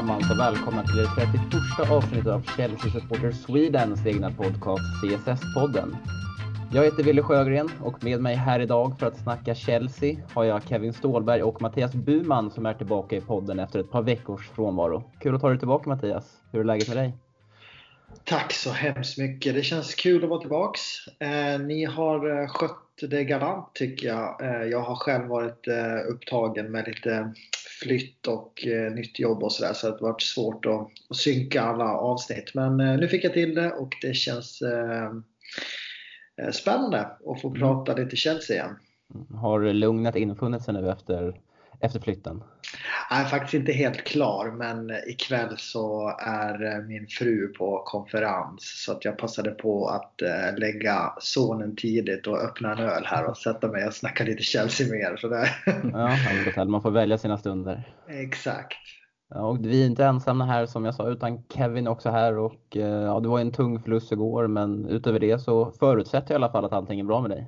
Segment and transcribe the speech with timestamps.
[0.00, 5.96] Allesammans och välkomna till det 31 avsnittet av Chelsea Supporter Swedens egna podcast CSS-podden.
[6.72, 10.68] Jag heter Wille Sjögren och med mig här idag för att snacka Chelsea har jag
[10.68, 15.10] Kevin Ståhlberg och Mattias Buman som är tillbaka i podden efter ett par veckors frånvaro.
[15.20, 16.24] Kul att ha dig tillbaka Mattias.
[16.52, 17.12] Hur är läget med dig?
[18.24, 19.54] Tack så hemskt mycket.
[19.54, 20.80] Det känns kul att vara tillbaks.
[21.18, 24.42] Eh, ni har eh, skött det galant tycker jag.
[24.42, 27.32] Eh, jag har själv varit eh, upptagen med lite
[27.82, 31.62] flytt och eh, nytt jobb och sådär så det har varit svårt att, att synka
[31.62, 32.54] alla avsnitt.
[32.54, 35.12] Men eh, nu fick jag till det och det känns eh,
[36.52, 37.60] spännande att få mm.
[37.60, 38.76] prata lite Chelsea igen.
[39.40, 41.40] Har lugnet infunnit sig nu efter,
[41.80, 42.42] efter flytten?
[43.10, 48.92] Jag är faktiskt inte helt klar men ikväll så är min fru på konferens så
[48.92, 50.22] att jag passade på att
[50.58, 54.86] lägga sonen tidigt och öppna en öl här och sätta mig och snacka lite Chelsea
[54.86, 55.16] er.
[55.16, 55.28] Så
[56.56, 57.94] Ja, man får välja sina stunder.
[58.08, 58.78] Exakt.
[59.34, 62.60] Ja, och vi är inte ensamma här som jag sa utan Kevin också här och
[62.70, 66.52] ja, det var en tung förlust igår men utöver det så förutsätter jag i alla
[66.52, 67.46] fall att allting är bra med dig.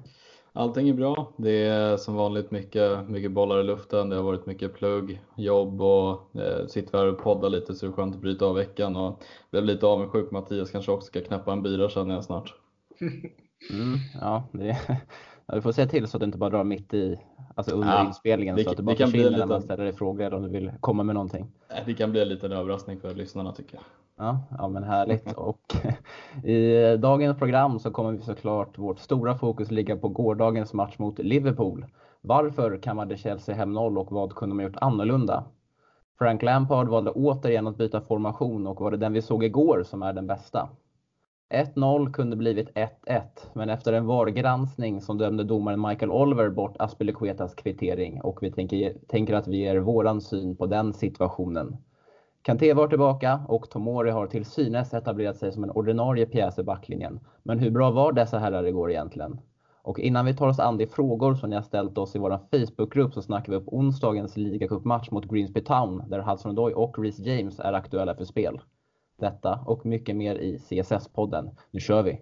[0.54, 1.32] Allting är bra.
[1.36, 4.08] Det är som vanligt mycket, mycket bollar i luften.
[4.08, 7.92] Det har varit mycket plugg, jobb och eh, sitter här och poddar lite så det
[7.92, 8.96] är skönt att bryta av veckan.
[8.96, 10.30] Och blev lite avundsjuk.
[10.30, 12.54] Mattias kanske också ska knäppa en bira känner jag snart.
[13.70, 14.78] Mm, ja, det,
[15.46, 17.18] ja, vi får se till så att du inte bara drar mitt i,
[17.54, 20.24] alltså under ja, inspelningen det, så att du bara försvinner när man ställer dig frågor
[20.24, 21.52] eller om du vill komma med någonting.
[21.86, 23.82] Det kan bli en liten överraskning för lyssnarna tycker jag.
[24.22, 25.32] Ja, ja men härligt.
[25.36, 25.76] Och
[26.44, 31.18] i dagens program så kommer vi såklart vårt stora fokus ligga på gårdagens match mot
[31.18, 31.86] Liverpool.
[32.20, 35.44] Varför kammade Chelsea hem noll och vad kunde man gjort annorlunda?
[36.18, 40.02] Frank Lampard valde återigen att byta formation och var det den vi såg igår som
[40.02, 40.68] är den bästa?
[41.54, 43.22] 1-0 kunde blivit 1-1,
[43.52, 48.94] men efter en VAR-granskning som dömde domaren Michael Oliver bort Aspelekuetas kvittering och vi tänker,
[49.08, 51.76] tänker att vi ger våran syn på den situationen.
[52.42, 56.62] Kanté var tillbaka och Tomori har till synes etablerat sig som en ordinarie pjäs i
[56.62, 57.20] backlinjen.
[57.42, 59.40] Men hur bra var dessa herrar igår egentligen?
[59.82, 62.38] Och innan vi tar oss an de frågor som ni har ställt oss i vår
[62.50, 67.18] Facebookgrupp så snackar vi upp onsdagens ligacupmatch mot Greensby Town där Hudson Odoi och Reece
[67.18, 68.60] James är aktuella för spel.
[69.18, 71.50] Detta och mycket mer i CSS-podden.
[71.70, 72.20] Nu kör vi!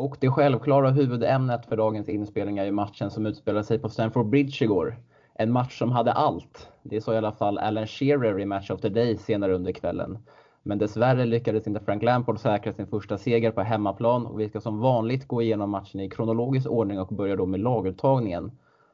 [0.00, 4.26] Och det självklara huvudämnet för dagens inspelning är ju matchen som utspelade sig på Stamford
[4.26, 4.96] Bridge igår.
[5.34, 6.68] En match som hade allt.
[6.82, 10.18] Det sa i alla fall Alan Shearer i Match of the Day senare under kvällen.
[10.62, 14.60] Men dessvärre lyckades inte Frank Lampard säkra sin första seger på hemmaplan och vi ska
[14.60, 18.52] som vanligt gå igenom matchen i kronologisk ordning och börja då med laguttagningen.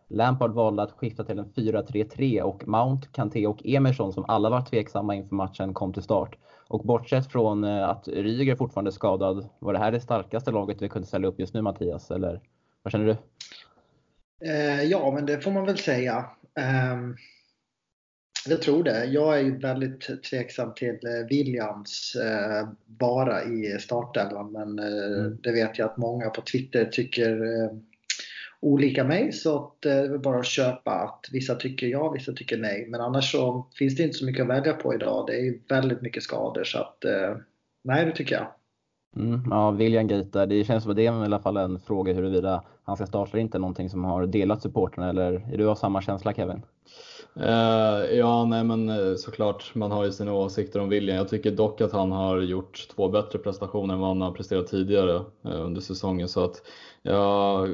[0.08, 4.62] Lampard valde att skifta till en 4-3-3 och Mount, Kanté och Emerson som alla var
[4.62, 6.36] tveksamma inför matchen kom till start.
[6.68, 10.82] Och bortsett från eh, att Ryger fortfarande är skadad, var det här det starkaste laget
[10.82, 12.10] vi kunde ställa upp just nu Mattias?
[12.10, 12.40] Eller
[12.82, 13.16] vad känner du?
[14.48, 16.30] Eh, ja, men det får man väl säga.
[16.58, 16.96] Eh,
[18.48, 19.04] jag tror det.
[19.04, 25.38] Jag är ju väldigt tveksam till eh, Williams eh, bara i startelvan, men eh, mm.
[25.42, 27.40] det vet jag att många på Twitter tycker
[28.60, 29.32] olika mig.
[29.32, 32.86] Så att, eh, det är bara att köpa att vissa tycker ja, vissa tycker nej.
[32.88, 35.26] Men annars så finns det inte så mycket att välja på idag.
[35.26, 37.36] Det är väldigt mycket skador så att eh,
[37.84, 38.46] nej, det tycker jag.
[39.16, 42.12] Mm, ja, William Gate det känns som att det är i alla fall en fråga
[42.12, 45.74] huruvida han ska starta eller inte, någonting som har delat supporterna eller är du av
[45.74, 46.62] samma känsla Kevin?
[47.40, 51.16] Uh, ja, nej men eh, såklart, man har ju sina åsikter om William.
[51.16, 54.66] Jag tycker dock att han har gjort två bättre prestationer än vad han har presterat
[54.66, 55.14] tidigare
[55.46, 56.28] uh, under säsongen.
[56.28, 56.62] Så att
[57.02, 57.68] jag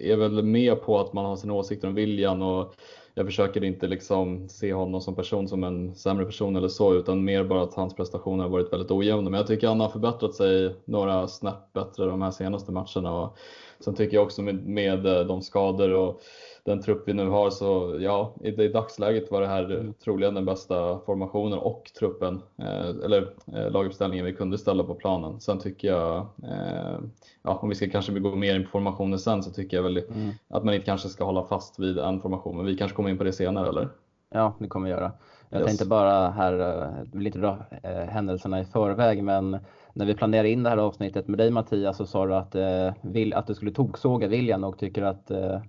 [0.00, 2.74] är väl med på att man har sina åsikter om William och
[3.14, 7.24] jag försöker inte liksom se honom som person som en sämre person eller så, utan
[7.24, 9.30] mer bara att hans prestationer har varit väldigt ojämna.
[9.30, 13.20] Men jag tycker han har förbättrat sig några snäpp bättre de här senaste matcherna.
[13.20, 13.36] Och
[13.80, 16.20] sen tycker jag också med, med de skador och
[16.66, 19.94] den trupp vi nu har så ja, i, i dagsläget var det här mm.
[20.04, 25.40] troligen den bästa formationen och truppen, eh, eller eh, laguppställningen vi kunde ställa på planen.
[25.40, 26.98] Sen tycker jag, eh,
[27.42, 29.96] ja, om vi ska kanske gå mer in på formationen sen så tycker jag väl
[29.96, 30.30] mm.
[30.48, 33.18] att man inte kanske ska hålla fast vid en formation, men vi kanske kommer in
[33.18, 33.88] på det senare eller?
[34.30, 35.12] Ja, det kommer vi göra.
[35.48, 35.66] Jag yes.
[35.66, 39.58] tänkte bara här, eh, vill inte dra eh, händelserna i förväg, men
[39.92, 42.94] när vi planerade in det här avsnittet med dig Mattias så sa du att, eh,
[43.00, 45.60] vill, att du skulle toksåga William och tycker att eh,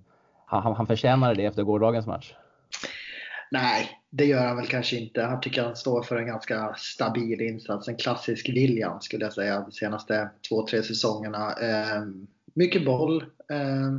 [0.48, 2.34] han, han förtjänade det efter gårdagens match?
[3.50, 5.22] Nej, det gör han väl kanske inte.
[5.22, 7.88] Han tycker han står för en ganska stabil insats.
[7.88, 11.52] En klassisk William skulle jag säga de senaste två, tre säsongerna.
[11.52, 12.02] Eh,
[12.54, 13.22] mycket boll.
[13.50, 13.92] Eh,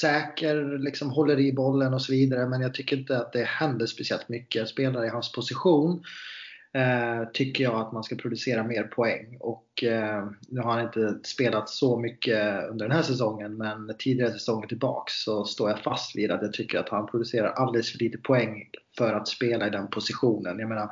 [0.00, 2.46] säker, liksom håller i bollen och så vidare.
[2.46, 4.68] Men jag tycker inte att det händer speciellt mycket.
[4.68, 6.02] Spelare i hans position.
[6.72, 9.36] Eh, tycker jag att man ska producera mer poäng.
[9.40, 14.32] Och eh, nu har han inte spelat så mycket under den här säsongen, men tidigare
[14.32, 17.98] säsonger tillbaks så står jag fast vid att jag tycker att han producerar alldeles för
[17.98, 18.64] lite poäng
[18.98, 20.58] för att spela i den positionen.
[20.58, 20.88] Jag menar,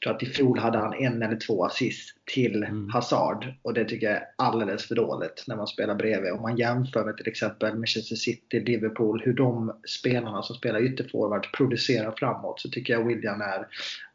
[0.00, 2.88] jag tror att i fjol hade han en eller två assist till mm.
[2.88, 6.32] Hazard och det tycker jag är alldeles för dåligt när man spelar bredvid.
[6.32, 11.46] Om man jämför med till exempel Manchester City, Liverpool, hur de spelarna som spelar ytterforward
[11.56, 13.66] producerar framåt så tycker jag William är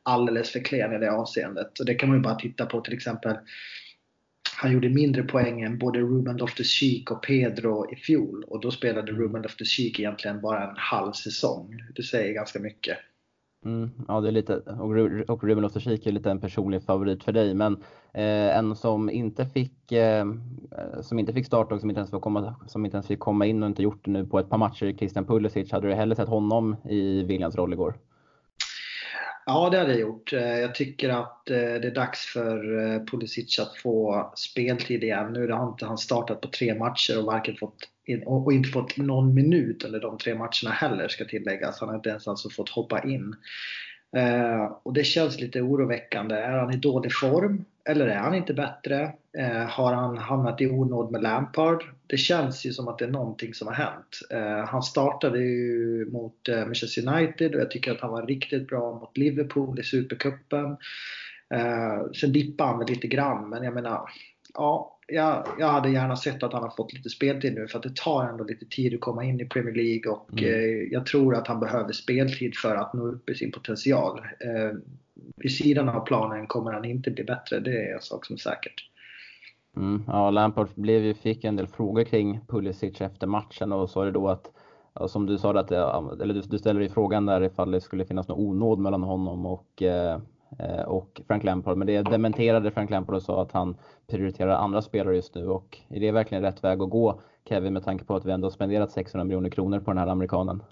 [0.04, 1.80] alldeles för klen i det avseendet.
[1.80, 3.36] Och det kan man ju bara titta på till exempel
[4.62, 9.12] han gjorde mindre poäng än både Ruben Loftus-Cheek och Pedro i fjol och då spelade
[9.12, 9.22] mm.
[9.22, 11.84] Ruben Loftus-Cheek egentligen bara en halv säsong.
[11.96, 12.98] Det säger ganska mycket.
[13.68, 14.58] Mm, ja, det är lite,
[15.28, 17.74] och Ruben Loftus-Cheek är lite en personlig favorit för dig, men
[18.14, 20.26] eh, en som inte fick eh,
[21.02, 23.46] som inte fick starta och som inte, ens fick komma, som inte ens fick komma
[23.46, 26.16] in och inte gjort det nu på ett par matcher, Christian Pulisic, hade du hellre
[26.16, 27.98] sett honom i Williams roll igår?
[29.50, 30.34] Ja, det hade jag gjort.
[30.34, 35.34] Eh, jag tycker att eh, det är dags för eh, Pulisic att få speltid igen.
[35.34, 37.90] Nu har inte han startat på tre matcher och varken fått
[38.26, 41.80] och inte fått någon minut under de tre matcherna heller ska tilläggas.
[41.80, 43.36] Han har inte ens alltså fått hoppa in.
[44.18, 46.36] Eh, och det känns lite oroväckande.
[46.36, 47.66] Är han i dålig form?
[47.90, 49.14] Eller är han inte bättre?
[49.38, 51.84] Eh, har han hamnat i onåd med Lampard?
[52.08, 54.20] Det känns ju som att det är någonting som har hänt.
[54.30, 59.00] Eh, han startade ju mot Manchester United och jag tycker att han var riktigt bra
[59.00, 60.78] mot Liverpool i Supercupen.
[62.20, 64.10] Sen dippade han väl lite grann, men jag menar,
[64.54, 67.84] ja, jag, jag hade gärna sett att han har fått lite speltid nu för att
[67.84, 70.46] det tar ändå lite tid att komma in i Premier League och mm.
[70.46, 74.20] eh, jag tror att han behöver speltid för att nå upp i sin potential.
[74.20, 74.78] Eh,
[75.36, 78.38] vid sidan av planen kommer han inte bli bättre, det är en sak som är
[78.38, 78.90] säkert.
[79.76, 84.06] Mm, ja, Lampard blev ju, fick en del frågor kring Pulisic efter matchen och sa
[84.06, 84.52] det då att,
[85.08, 85.72] som du sa, att,
[86.22, 89.82] eller du, ställer i frågan där ifall det skulle finnas någon onåd mellan honom och,
[89.82, 90.20] eh,
[90.60, 91.78] Eh, och Frank Lampard.
[91.78, 93.78] Men det dementerade Frank Lampard och sa att han
[94.08, 97.84] prioriterar andra spelare just nu och är det verkligen rätt väg att gå Kevin med
[97.84, 100.64] tanke på att vi ändå spenderat 600 miljoner kronor på den här amerikanen?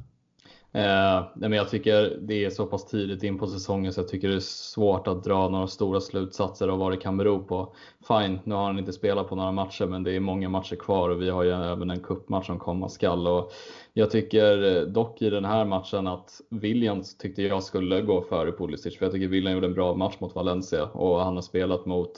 [0.76, 4.28] Eh, men jag tycker det är så pass tidigt in på säsongen så jag tycker
[4.30, 7.74] det är svårt att dra några stora slutsatser av vad det kan bero på.
[8.08, 11.10] Fine, nu har han inte spelat på några matcher men det är många matcher kvar
[11.10, 13.28] och vi har ju även en cupmatch som komma skall.
[13.28, 13.52] Och
[13.94, 18.52] jag tycker eh, dock i den här matchen att Williams tyckte jag skulle gå före
[18.52, 21.86] Pulisic för jag tycker William gjorde en bra match mot Valencia och han har spelat
[21.86, 22.12] mot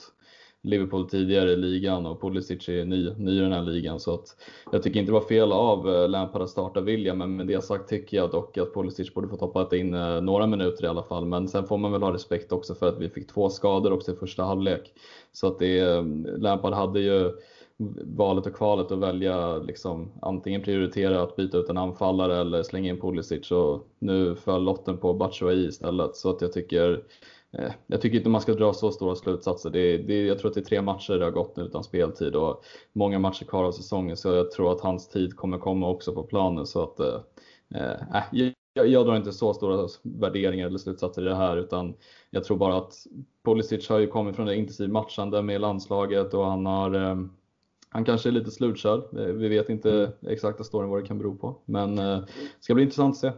[0.63, 4.00] Liverpool tidigare i ligan och Pulisic är ny, ny i den här ligan.
[4.00, 4.36] Så att
[4.71, 7.63] jag tycker inte det var fel av eh, Lampard att starta William, men med det
[7.63, 11.04] sagt tycker jag dock att Pulisic borde få hoppat in eh, några minuter i alla
[11.04, 11.25] fall.
[11.25, 14.12] Men sen får man väl ha respekt också för att vi fick två skador också
[14.13, 14.94] i första halvlek.
[15.31, 16.04] Så att det, eh,
[16.38, 17.31] Lampard hade ju
[18.18, 22.89] valet och kvalet att välja liksom, antingen prioritera att byta ut en anfallare eller slänga
[22.89, 26.15] in Pulisic och nu föll lotten på Batshuayi istället.
[26.15, 27.04] Så att jag tycker
[27.88, 29.69] jag tycker inte man ska dra så stora slutsatser.
[29.69, 32.35] Det det jag tror att det är tre matcher det har gått nu utan speltid
[32.35, 36.14] och många matcher kvar av säsongen så jag tror att hans tid kommer komma också
[36.14, 36.66] på planen.
[36.66, 37.19] Så att, eh,
[37.76, 38.23] eh
[38.73, 41.94] jag, jag drar inte så stora värderingar eller slutsatser i det här utan
[42.30, 42.94] jag tror bara att
[43.45, 47.16] Pulisic har ju kommit från det intensiv matchande med landslaget och han har eh,
[47.90, 49.04] han kanske är lite slutkörd.
[49.11, 50.11] Vi vet inte mm.
[50.28, 51.61] exakta storyn vad det kan bero på.
[51.66, 52.28] Men det
[52.59, 53.31] ska bli intressant att se.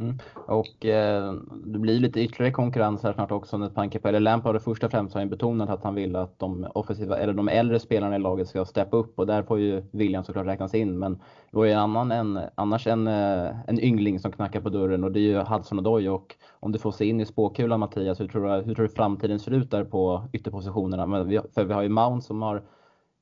[0.00, 0.18] Mm.
[0.46, 1.34] Och eh,
[1.64, 4.90] det blir lite ytterligare konkurrens här snart också med tanke på, eller Lampard först och
[4.90, 8.18] främst har han betonat att han vill att de offensiva, eller de äldre spelarna i
[8.18, 10.98] laget ska steppa upp och där får ju William såklart räknas in.
[10.98, 11.12] Men
[11.50, 15.04] det var ju en annan, en, annars en, eh, en yngling som knackar på dörren
[15.04, 18.20] och det är ju Hudson Odoi och om du får se in i spåkulan Mattias,
[18.20, 21.06] hur tror du, hur tror du framtiden ser ut där på ytterpositionerna?
[21.06, 22.62] Men vi, för vi har ju Mount som har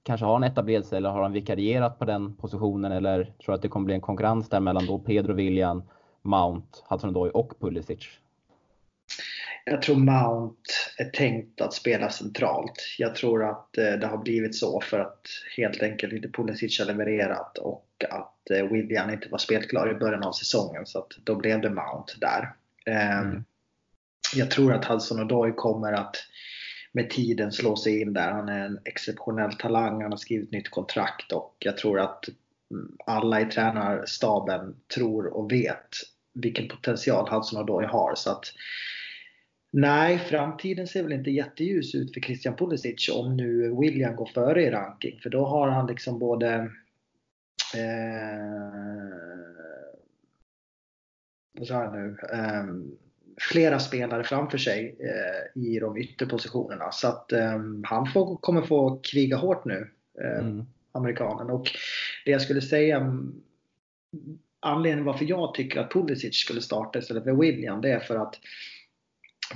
[0.02, 3.52] kanske har han etablerat sig eller har han vikarierat på den positionen eller tror du
[3.52, 5.82] att det kommer bli en konkurrens där mellan då Pedro William
[6.22, 8.08] Mount, Hudson-Odoi och Pulisic?
[9.64, 10.62] Jag tror Mount
[10.98, 12.72] är tänkt att spela centralt.
[12.98, 16.86] Jag tror att eh, det har blivit så för att helt enkelt inte Pulisic har
[16.86, 20.86] levererat och att eh, William inte var spelklar i början av säsongen.
[20.86, 22.52] Så att då blev det Mount där.
[22.86, 23.44] Ehm, mm.
[24.34, 26.16] Jag tror att Hudson Odoi kommer att
[26.92, 28.30] med tiden slå sig in där.
[28.32, 32.24] Han är en exceptionell talang, han har skrivit nytt kontrakt och jag tror att
[33.06, 35.88] alla i tränarstaben tror och vet
[36.34, 38.14] vilken potential Hudson Odoi har.
[38.14, 38.44] Så att,
[39.70, 44.62] nej, framtiden ser väl inte jätteljus ut för Christian Pulisic om nu William går före
[44.62, 45.20] i ranking.
[45.22, 46.54] För då har han liksom både
[47.76, 48.40] eh,
[51.52, 52.16] vad sa jag nu?
[52.32, 52.64] Eh,
[53.50, 56.92] flera spelare framför sig eh, i de ytterpositionerna.
[56.92, 59.90] Så att eh, han får, kommer få kriga hårt nu.
[60.20, 61.50] Eh, mm amerikanen.
[61.50, 61.70] Och
[62.24, 63.42] det jag skulle säga mm,
[64.62, 68.40] Anledningen varför jag tycker att Pulisic skulle starta istället för William, det är för att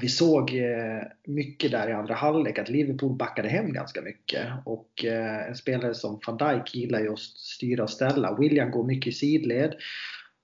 [0.00, 4.46] vi såg eh, mycket där i andra halvlek att Liverpool backade hem ganska mycket.
[4.64, 8.36] Och eh, en spelare som van Dijk gillar ju att styra och ställa.
[8.38, 9.74] William går mycket i sidled.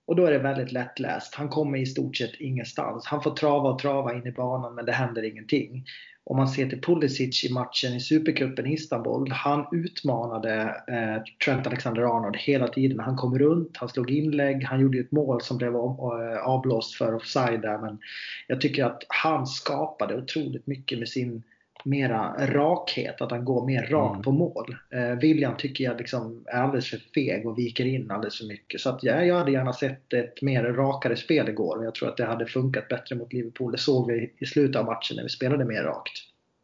[0.07, 1.35] Och då är det väldigt lättläst.
[1.35, 3.07] Han kommer i stort sett ingenstans.
[3.07, 5.85] Han får trava och trava in i banan men det händer ingenting.
[6.31, 9.31] Om man ser till Pulisic i matchen i Supercupen i Istanbul.
[9.31, 13.01] Han utmanade eh, Trent Alexander-Arnold hela tiden.
[13.01, 17.15] Han kom runt, han slog inlägg, han gjorde ett mål som blev eh, avblåst för
[17.15, 17.79] offside där.
[17.79, 17.99] Men
[18.47, 21.43] jag tycker att han skapade otroligt mycket med sin
[21.85, 24.23] mera rakhet, att han går mer rakt mm.
[24.23, 24.77] på mål.
[24.91, 28.81] Eh, William tycker jag liksom är alldeles för feg och viker in alldeles för mycket.
[28.81, 32.09] Så att, ja, jag hade gärna sett ett mer rakare spel igår och jag tror
[32.09, 33.73] att det hade funkat bättre mot Liverpool.
[33.73, 36.13] Det såg vi i slutet av matchen när vi spelade mer rakt.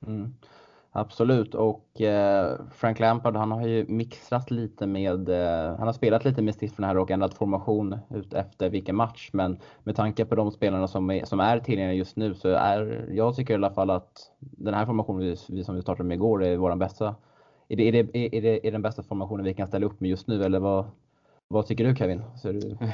[0.07, 0.35] Mm.
[0.99, 6.25] Absolut och eh, Frank Lampard han har ju mixat lite med, eh, han har spelat
[6.25, 9.31] lite med Stiffen här och ändrat formation ut efter vilken match.
[9.33, 13.09] Men med tanke på de spelarna som är, som är tillgängliga just nu så är,
[13.13, 16.45] jag tycker i alla fall att den här formationen vi, som vi startade med igår
[16.45, 17.15] är vår bästa.
[17.69, 20.11] Är det, är, det, är, det, är den bästa formationen vi kan ställa upp med
[20.11, 20.85] just nu eller vad,
[21.49, 22.23] vad tycker du Kevin?
[22.43, 22.77] Du...
[22.81, 22.87] Ja,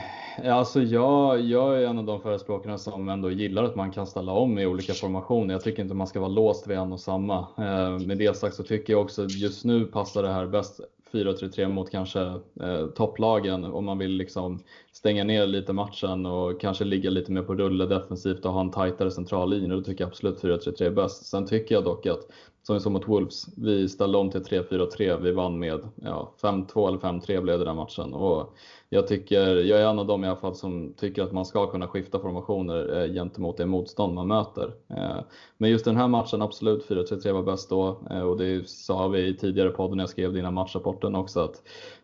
[0.44, 4.06] eh, alltså jag, jag är en av de förespråkarna som ändå gillar att man kan
[4.06, 5.54] ställa om i olika formationer.
[5.54, 7.38] Jag tycker inte man ska vara låst vid en och samma.
[7.38, 10.80] Eh, med det sagt så tycker jag också just nu passar det här bäst
[11.12, 12.20] 4-3-3 mot kanske
[12.60, 17.42] eh, topplagen om man vill liksom stänga ner lite matchen och kanske ligga lite mer
[17.42, 19.68] på rulle defensivt och ha en tajtare central linje.
[19.68, 21.26] Då tycker jag absolut 4-3-3 är bäst.
[21.26, 22.28] Sen tycker jag dock att
[22.62, 23.46] som vi såg mot Wolves.
[23.56, 25.20] Vi ställde om till 3-4-3.
[25.20, 28.14] Vi vann med ja, 5-2 eller 5-3 blev det den matchen.
[28.14, 28.56] Och
[28.88, 31.66] jag, tycker, jag är en av dem i alla fall som tycker att man ska
[31.66, 34.74] kunna skifta formationer eh, gentemot det motstånd man möter.
[34.88, 35.20] Eh,
[35.56, 38.00] men just den här matchen, absolut 4-3-3 var bäst då.
[38.10, 41.62] Eh, och det sa vi i tidigare podden när jag skrev dina matchrapporten också att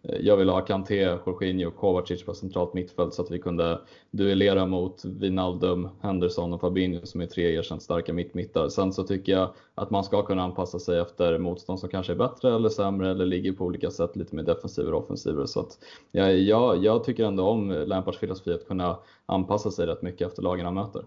[0.08, 3.80] Eh, jag vill ha Kanté, Jorginho och Kovacic på centralt mittfält så att vi kunde
[4.10, 8.68] duellera mot Wijnaldum, Henderson och Fabinho som är tre erkänt starka mittmittar.
[8.68, 12.16] Sen så tycker jag att man ska kunna anpassa sig efter motstånd som kanske är
[12.16, 15.46] bättre eller sämre eller ligger på olika sätt lite mer defensiver och offensiver.
[15.46, 15.78] Så att
[16.12, 20.42] jag, jag, jag tycker ändå om Lampards filosofi att kunna anpassa sig rätt mycket efter
[20.42, 21.02] lagen han möter.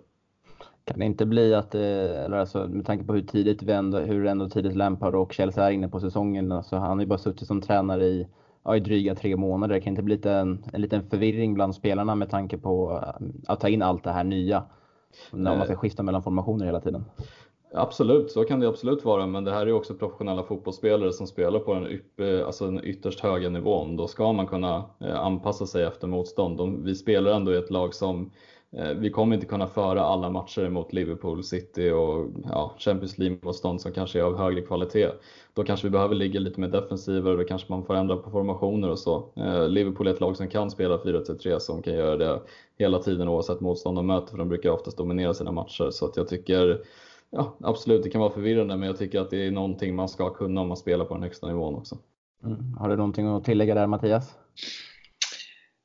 [0.83, 1.81] Kan det inte bli att, eh,
[2.25, 5.67] eller alltså, med tanke på hur tidigt vi ändå, hur ändå tidigt Lampard och Chelsea
[5.67, 8.27] är inne på säsongen, alltså, han har ju bara suttit som tränare i,
[8.63, 9.75] ja, i dryga tre månader.
[9.75, 13.59] Det kan inte bli en, en liten förvirring bland spelarna med tanke på eh, att
[13.59, 14.63] ta in allt det här nya?
[15.31, 17.05] När man ska skifta mellan formationer hela tiden.
[17.73, 21.59] Absolut, så kan det absolut vara, men det här är också professionella fotbollsspelare som spelar
[21.59, 23.95] på den, yp, alltså den ytterst höga nivån.
[23.95, 26.83] Då ska man kunna eh, anpassa sig efter motstånd.
[26.83, 28.31] Vi spelar ändå i ett lag som eh,
[28.77, 33.81] Eh, vi kommer inte kunna föra alla matcher mot Liverpool, City och ja, Champions League-motstånd
[33.81, 35.09] som kanske är av högre kvalitet.
[35.53, 38.31] Då kanske vi behöver ligga lite mer defensivare och då kanske man får ändra på
[38.31, 39.29] formationer och så.
[39.35, 42.41] Eh, Liverpool är ett lag som kan spela 4-3-3 som kan göra det
[42.77, 45.89] hela tiden oavsett motstånd de möter för de brukar oftast dominera sina matcher.
[45.91, 46.81] Så att jag tycker
[47.29, 50.29] ja, absolut, det kan vara förvirrande, men jag tycker att det är någonting man ska
[50.29, 51.97] kunna om man spelar på den högsta nivån också.
[52.43, 52.73] Mm.
[52.79, 54.35] Har du någonting att tillägga där Mattias?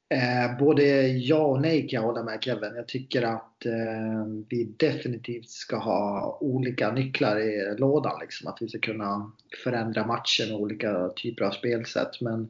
[0.08, 2.74] Eh, både ja och nej kan jag hålla med Kevin.
[2.76, 8.20] Jag tycker att eh, vi definitivt ska ha olika nycklar i lådan.
[8.20, 8.48] Liksom.
[8.48, 9.32] Att vi ska kunna
[9.64, 12.20] förändra matchen och olika typer av spelsätt.
[12.20, 12.48] Men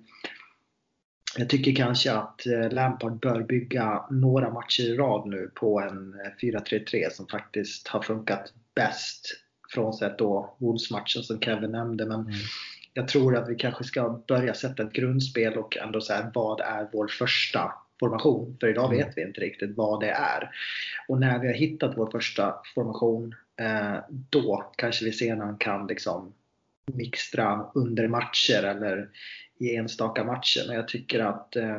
[1.38, 6.14] jag tycker kanske att eh, Lampard bör bygga några matcher i rad nu på en
[6.14, 9.26] eh, 4-3-3 som faktiskt har funkat bäst.
[9.74, 12.06] Frånsett då Wolves-matchen som Kevin nämnde.
[12.06, 12.32] Men mm
[12.96, 16.88] jag tror att vi kanske ska börja sätta ett grundspel och ändå säga vad är
[16.92, 18.56] vår första formation?
[18.60, 19.06] För idag mm.
[19.06, 20.50] vet vi inte riktigt vad det är.
[21.08, 26.32] Och när vi har hittat vår första formation, eh, då kanske vi sedan kan liksom
[26.92, 29.08] mixtra under matcher eller
[29.58, 30.64] i enstaka matcher.
[30.66, 31.78] Men jag tycker att eh,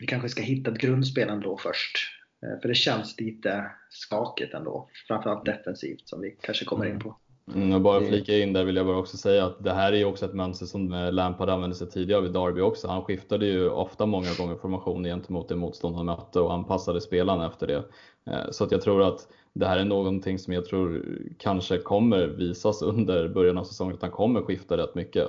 [0.00, 1.96] vi kanske ska hitta ett grundspel ändå först.
[2.42, 4.88] Eh, för det känns lite skakigt ändå.
[5.08, 7.16] Framförallt defensivt som vi kanske kommer in på.
[7.54, 9.96] Mm, och bara flika in där vill jag bara också säga att det här är
[9.96, 12.88] ju också ett mönster som eh, Lampard använde sig tidigare vid Derby också.
[12.88, 17.46] Han skiftade ju ofta många gånger formation gentemot det motstånd han mötte och anpassade spelarna
[17.46, 17.84] efter det.
[18.26, 21.04] Eh, så att jag tror att det här är någonting som jag tror
[21.38, 25.28] kanske kommer visas under början av säsongen, att han kommer skifta rätt mycket.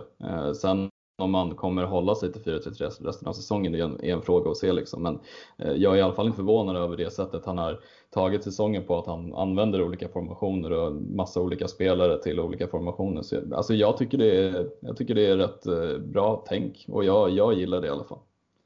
[0.62, 4.22] Sen om man kommer hålla sig till 4-3-3 resten av säsongen är en, är en
[4.22, 4.72] fråga att se.
[4.72, 5.04] Liksom.
[5.04, 5.20] Men
[5.58, 8.84] eh, jag är i alla fall inte förvånad över det sättet han har tagit säsongen
[8.84, 13.22] på, att han använder olika formationer och massa olika spelare till olika formationer.
[13.22, 17.04] Så, alltså jag, tycker det är, jag tycker det är rätt eh, bra tänk och
[17.04, 18.20] jag, jag gillar det i alla fall.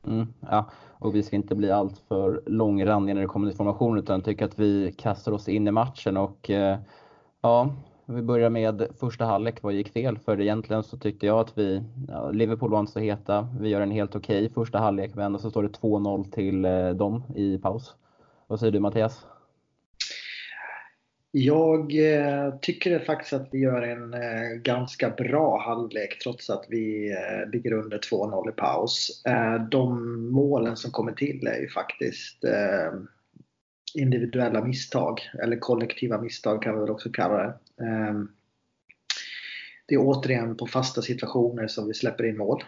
[0.08, 4.15] Mm, ja, och vi ska inte bli alltför långrandiga när det kommer till formation utan
[4.15, 6.77] jag tycker att vi kastar oss in i matchen och eh,
[7.41, 7.70] ja,
[8.15, 10.19] vi börjar med första halvlek, vad gick fel?
[10.19, 13.81] För egentligen så tyckte jag att vi, ja, Liverpool var inte så heta, vi gör
[13.81, 17.57] en helt okej okay första halvlek, men så står det 2-0 till eh, dem i
[17.57, 17.95] paus.
[18.47, 19.25] Vad säger du Mattias?
[21.33, 27.11] Jag eh, tycker faktiskt att vi gör en eh, ganska bra halvlek trots att vi
[27.11, 29.23] eh, ligger under 2-0 i paus.
[29.71, 32.37] De målen som kommer till är ju faktiskt
[33.95, 37.53] individuella misstag, eller kollektiva misstag kan vi väl också kalla det.
[39.88, 42.63] Det är återigen på fasta situationer som vi släpper in mål.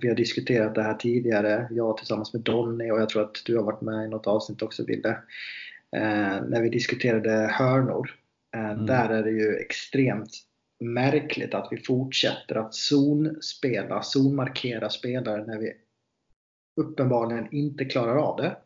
[0.00, 3.56] Vi har diskuterat det här tidigare, jag tillsammans med Donny och jag tror att du
[3.56, 5.18] har varit med i något avsnitt också Wille
[5.96, 8.10] eh, när vi diskuterade hörnor.
[8.56, 8.86] Mm.
[8.86, 10.30] Där är det ju extremt
[10.80, 15.72] märkligt att vi fortsätter att zonspela, zonmarkera spelare när vi
[16.80, 18.56] uppenbarligen inte klarar av det.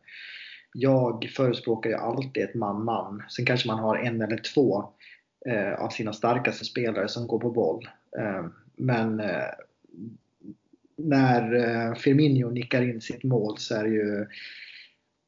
[0.73, 3.23] Jag förespråkar ju alltid ett man-man.
[3.29, 4.89] Sen kanske man har en eller två
[5.45, 7.89] Eh, av sina starkaste spelare som går på boll.
[8.19, 8.45] Eh,
[8.75, 9.49] men eh,
[10.95, 14.27] när eh, Firmino nickar in sitt mål så är det ju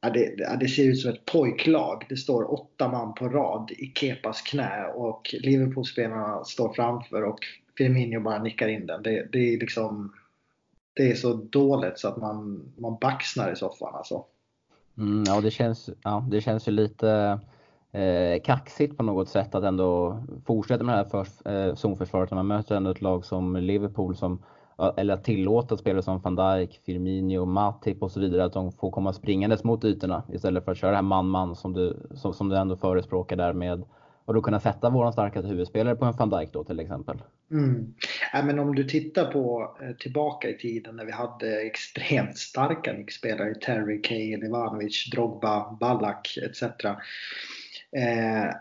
[0.05, 2.05] Ja, det, det, ser ut som ett pojklag.
[2.09, 7.39] Det står åtta man på rad i Kepas knä och Liverpool-spelarna står framför och
[7.77, 9.03] Firmino bara nickar in den.
[9.03, 10.13] Det, det, är liksom
[10.93, 14.25] det är så dåligt så att man, man baxnar i soffan alltså.
[14.97, 17.39] Mm, ja, det känns, ja, det känns ju lite
[17.93, 22.35] eh, kaxigt på något sätt att ändå fortsätta med det här för, eh, zonförsvaret när
[22.35, 24.43] man möter ändå ett lag som Liverpool som
[24.97, 28.91] eller att tillåta spelare som van Dijk, Firmino, Matip och så vidare att de får
[28.91, 32.49] komma springandes mot ytorna istället för att köra det här man-man som du, som, som
[32.49, 33.83] du ändå förespråkar där med
[34.25, 37.21] och då kunna sätta vår starkaste huvudspelare på en van Dijk då till exempel.
[37.51, 37.93] Mm.
[38.33, 42.93] Ja, men om du tittar på eh, tillbaka i tiden när vi hade extremt starka
[42.93, 46.63] nickspelare, Terry, Kane, Ivanovic, Drogba, Ballack etc.
[47.95, 48.55] Eh,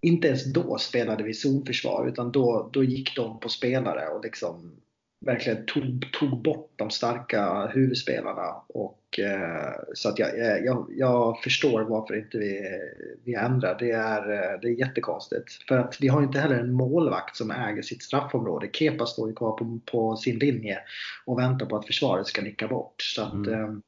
[0.00, 4.76] inte ens då spelade vi zonförsvar utan då, då gick de på spelare och liksom
[5.24, 8.54] verkligen tog, tog bort de starka huvudspelarna.
[8.68, 12.80] Och, eh, så att jag, eh, jag, jag, förstår varför inte vi,
[13.24, 13.76] vi ändrar.
[13.78, 15.52] Det är, eh, det är jättekonstigt.
[15.68, 18.68] För att vi har inte heller en målvakt som äger sitt straffområde.
[18.72, 20.78] Kepa står ju kvar på, på sin linje
[21.24, 23.02] och väntar på att försvaret ska nicka bort.
[23.02, 23.82] Så att, mm.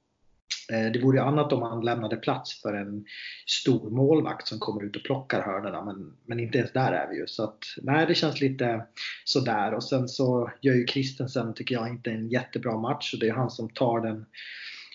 [0.72, 3.04] Eh, det vore ju annat om man lämnade plats för en
[3.46, 7.16] stor målvakt som kommer ut och plockar hörnorna men, men inte ens där är vi
[7.16, 7.26] ju.
[7.26, 8.86] Så att, nej, det känns lite
[9.24, 9.74] sådär.
[9.74, 13.14] Och sen så gör ju Christensen, tycker jag, inte en jättebra match.
[13.14, 14.26] Och det är han som tar den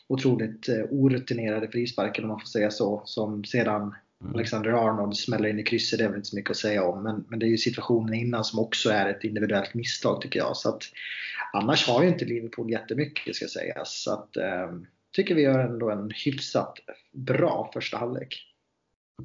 [0.08, 3.02] otroligt eh, orutinerade frisparken om man får säga så.
[3.06, 3.82] Som sedan
[4.22, 4.34] mm.
[4.34, 7.04] Alexander Arnold smäller in i krysset, det är väl inte så mycket att säga om.
[7.04, 10.58] Men, men det är ju situationen innan som också är ett individuellt misstag tycker jag.
[10.58, 10.84] Så att,
[11.54, 14.04] annars har ju inte Liverpool jättemycket ska sägas.
[14.04, 14.72] Så att, eh,
[15.14, 16.74] tycker vi gör ändå en hyfsat
[17.14, 18.48] bra första halvlek.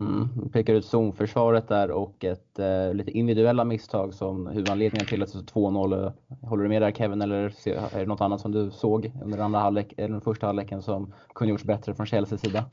[0.01, 5.33] Mm, pekar ut zonförsvaret där och ett eh, lite individuella misstag som huvudanledningen till att
[5.33, 6.13] det 2-0.
[6.43, 7.53] Håller du med där Kevin eller
[7.95, 11.13] är det något annat som du såg under andra halvlek, eller den första halvleken som
[11.35, 12.65] kunde gjorts bättre från Chelseas sida?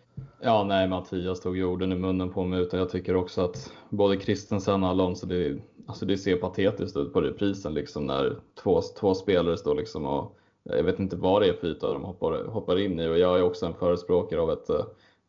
[0.41, 3.71] Ja, nej, Mattias tog ju orden i munnen på mig utan jag tycker också att
[3.89, 8.81] både Christensen och Alonso, det, alltså det ser patetiskt ut på reprisen liksom när två,
[8.99, 12.45] två spelare står liksom och jag vet inte vad det är för yta de hoppar,
[12.45, 14.85] hoppar in i och jag är också en förespråkare av ett, eh,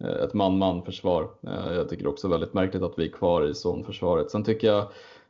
[0.08, 1.30] ett man-man försvar.
[1.42, 4.30] Eh, jag tycker också väldigt märkligt att vi är kvar i zonförsvaret.
[4.30, 4.86] Sen tycker jag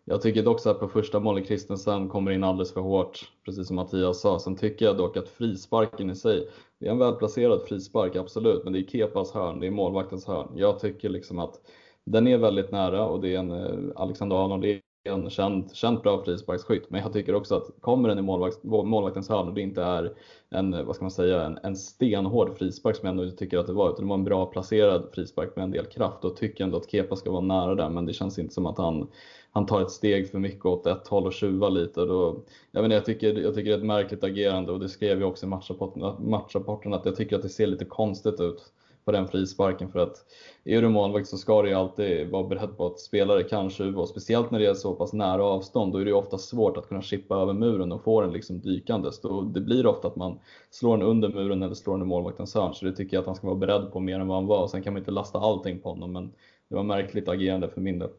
[0.06, 3.76] jag tycker dock att på första målet Christensen kommer in alldeles för hårt, precis som
[3.76, 4.38] Mattias sa.
[4.38, 6.48] Sen tycker jag dock att frisparken i sig,
[6.80, 10.48] det är en välplacerad frispark, absolut, men det är Kepas hörn, det är målvaktens hörn.
[10.54, 11.60] Jag tycker liksom att
[12.04, 14.64] den är väldigt nära och det är en eh, Alexander Arnold
[15.04, 19.28] en känt, känt bra frisparksskytt, men jag tycker också att kommer den i målvakt, målvaktens
[19.28, 20.12] hörn och det inte är
[20.50, 23.72] en, vad ska man säga, en, en stenhård frispark som jag ändå tycker att det
[23.72, 26.66] var, utan det var en bra placerad frispark med en del kraft, då tycker jag
[26.66, 29.08] ändå att Kepa ska vara nära där, men det känns inte som att han,
[29.52, 32.00] han tar ett steg för mycket åt ett håll och tjuvar lite.
[32.00, 35.20] Då, jag, menar, jag, tycker, jag tycker det är ett märkligt agerande och det skrev
[35.20, 38.72] jag också i matchrapporten, matchrapporten att jag tycker att det ser lite konstigt ut
[39.04, 40.16] på den frisparken för att
[40.64, 44.02] är du målvakt så ska du ju alltid vara beredd på att spelare kan tjuva
[44.02, 46.76] och speciellt när det är så pass nära avstånd då är det ju ofta svårt
[46.76, 49.20] att kunna chippa över muren och få den liksom dykandes.
[49.20, 50.38] Då det blir ofta att man
[50.70, 53.26] slår den under muren eller slår den i målvaktens hörn så det tycker jag att
[53.26, 54.68] han ska vara beredd på mer än vad han var.
[54.68, 56.32] Sen kan man inte lasta allting på honom men
[56.68, 58.10] det var märkligt agerande för min del.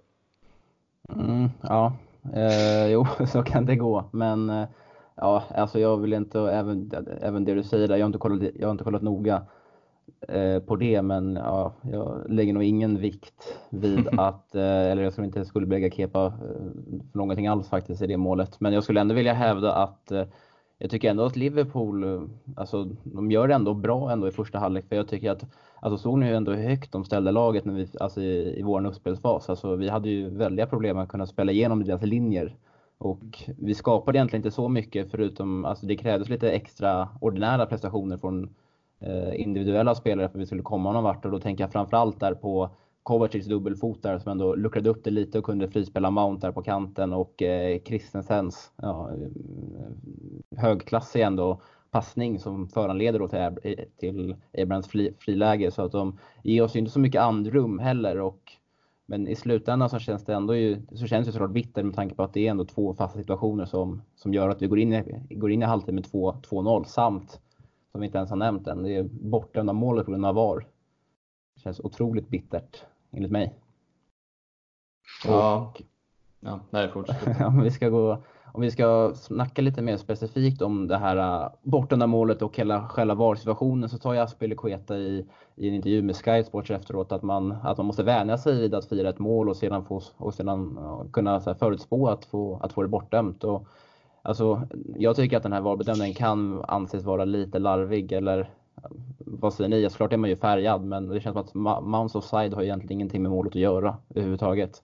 [1.10, 1.94] Mm, ja,
[2.34, 4.66] eh, jo så kan det gå men eh,
[5.16, 8.50] ja, alltså jag vill inte, även, även det du säger där, jag har inte kollat,
[8.60, 9.42] jag har inte kollat noga
[10.68, 15.26] på det, men ja, jag lägger nog ingen vikt vid att, eh, eller jag tror
[15.26, 16.32] inte jag skulle lägga Kepa eh,
[17.12, 18.60] för någonting alls faktiskt i det målet.
[18.60, 20.12] Men jag skulle ändå vilja hävda att
[20.78, 24.86] jag tycker ändå att Liverpool, alltså de gör det ändå bra ändå i första halvlek.
[24.90, 25.46] För jag tycker att,
[25.80, 28.62] alltså såg ni ju ändå hur högt de ställde laget när vi, alltså i, i
[28.62, 29.50] vår uppspelsfas.
[29.50, 32.56] Alltså vi hade ju väldiga problem att kunna spela igenom deras linjer.
[32.98, 38.18] Och vi skapade egentligen inte så mycket förutom, alltså det krävdes lite extra ordinära prestationer
[38.18, 38.50] från Eh,
[39.00, 41.26] Eh, individuella spelare för att vi skulle komma någon vart.
[41.26, 42.70] Och då tänker jag framförallt där på
[43.04, 46.62] Kovacics dubbelfot där som ändå luckrade upp det lite och kunde frispela Mount där på
[46.62, 54.36] kanten och eh, Christensens ja, eh, högklassig ändå passning som föranleder då till, eh, till
[54.58, 55.72] Abrahams fri, friläge.
[55.72, 58.52] Så att de ger oss ju inte så mycket andrum heller och
[59.06, 62.16] men i slutändan så känns det ändå ju, så känns det såklart bitter med tanke
[62.16, 64.94] på att det är ändå två fasta situationer som, som gör att vi går in
[64.94, 67.40] i, går in i halvtid med 2-0 samt,
[67.96, 70.68] som vi inte ens har nämnt än, det är bortdömda målet på grund av VAR.
[71.56, 73.54] Det känns otroligt bittert, enligt mig.
[75.26, 75.74] Ja,
[76.40, 76.92] ja nej
[77.46, 81.50] om vi ska gå om vi ska snacka lite mer specifikt om det här äh,
[81.64, 86.16] bortdömda målet och hela själva VAR-situationen så tar ju Aspelekueta i, i en intervju med
[86.16, 89.50] Sky Sports efteråt att man, att man måste vänja sig vid att fira ett mål
[89.50, 90.80] och sedan, få, och sedan
[91.14, 93.44] kunna så här, förutspå att få, att få det bortdömt.
[93.44, 93.68] Och,
[94.26, 98.50] alltså, jag tycker att den här valbedömningen kan anses vara lite larvig eller
[99.18, 99.84] vad säger ni?
[99.84, 102.92] Alltså, Såklart är man ju färgad men det känns som att Mounts offside har egentligen
[102.92, 104.82] ingenting med målet att göra överhuvudtaget.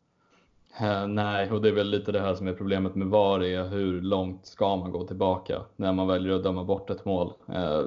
[0.80, 3.63] Eh, nej, och det är väl lite det här som är problemet med VAR, är
[3.63, 7.34] hur långt ska man gå tillbaka när man väljer att döma bort ett mål?
[7.47, 7.82] Eh,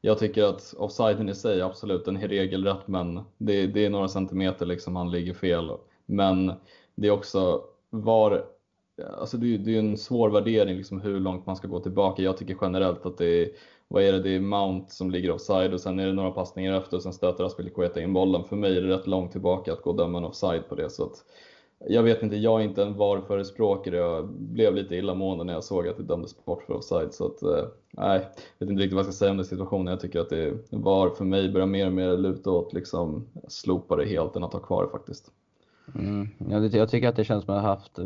[0.00, 4.08] jag tycker att offsiden i sig, absolut, den är regelrätt, men det, det är några
[4.08, 5.70] centimeter liksom han ligger fel.
[6.06, 6.52] Men
[6.94, 8.44] det är också VAR,
[8.98, 12.22] Eh, alltså det, det är en svår värdering liksom hur långt man ska gå tillbaka.
[12.22, 13.48] Jag tycker generellt att det är
[13.88, 16.72] vad är det, det är Mount som ligger offside och sen är det några passningar
[16.72, 18.44] efter och sen stöter Aspelikueta in bollen.
[18.44, 20.90] För mig är det rätt långt tillbaka att gå och döma en offside på det.
[20.90, 21.24] Så att
[21.88, 23.96] jag vet inte, jag är inte en VAR-förespråkare.
[23.96, 27.14] Jag blev lite illamående när jag såg att det dömdes bort för offside.
[27.14, 28.28] Så att, eh, nej,
[28.58, 29.86] jag vet inte riktigt vad jag ska säga om den situationen.
[29.86, 33.96] Jag tycker att det VAR för mig börjar mer och mer luta åt liksom slopa
[33.96, 35.30] det helt än att ha kvar det faktiskt.
[35.94, 36.28] Mm.
[36.72, 38.04] Jag, tycker att det känns som att vi har haft eh,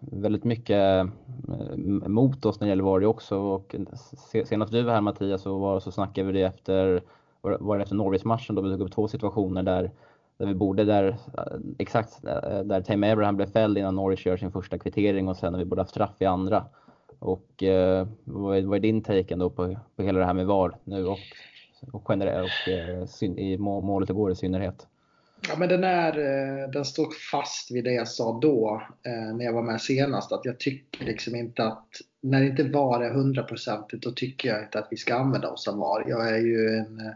[0.00, 1.06] väldigt mycket eh,
[2.08, 3.38] mot oss när det gäller VAR också.
[3.38, 3.74] Och
[4.44, 7.02] senast du var här Mattias så, var, så snackade vi det efter,
[7.40, 9.90] var det efter Norwich-matchen då vi tog upp två situationer där
[10.40, 12.22] där vi borde, där, eh, exakt
[12.64, 15.64] där Tame Abraham blev fälld innan Norwich gör sin första kvittering och sen när vi
[15.64, 16.64] borde haft straff i andra.
[17.18, 20.46] Och eh, vad, är, vad är din take ändå på, på hela det här med
[20.46, 21.18] VAR nu och,
[21.92, 24.86] och generellt och eh, i målet igår i synnerhet?
[25.48, 29.44] Ja, men den, är, eh, den står fast vid det jag sa då eh, när
[29.44, 30.32] jag var med senast.
[30.32, 31.88] Att jag tycker liksom inte att
[32.22, 35.68] när det inte VAR är hundraprocentigt då tycker jag inte att vi ska använda oss
[35.68, 36.04] av VAR.
[36.08, 37.12] Jag är ju en eh,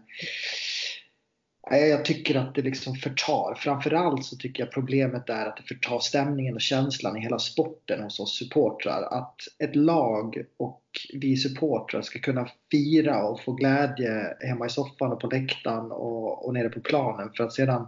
[1.70, 3.54] jag tycker att det liksom förtar.
[3.58, 8.02] Framförallt så tycker jag problemet är att det förtar stämningen och känslan i hela sporten
[8.02, 9.02] hos oss supportrar.
[9.02, 10.82] Att ett lag och
[11.14, 16.46] vi supportrar ska kunna fira och få glädje hemma i soffan och på läktaren och,
[16.46, 17.86] och nere på planen för att sedan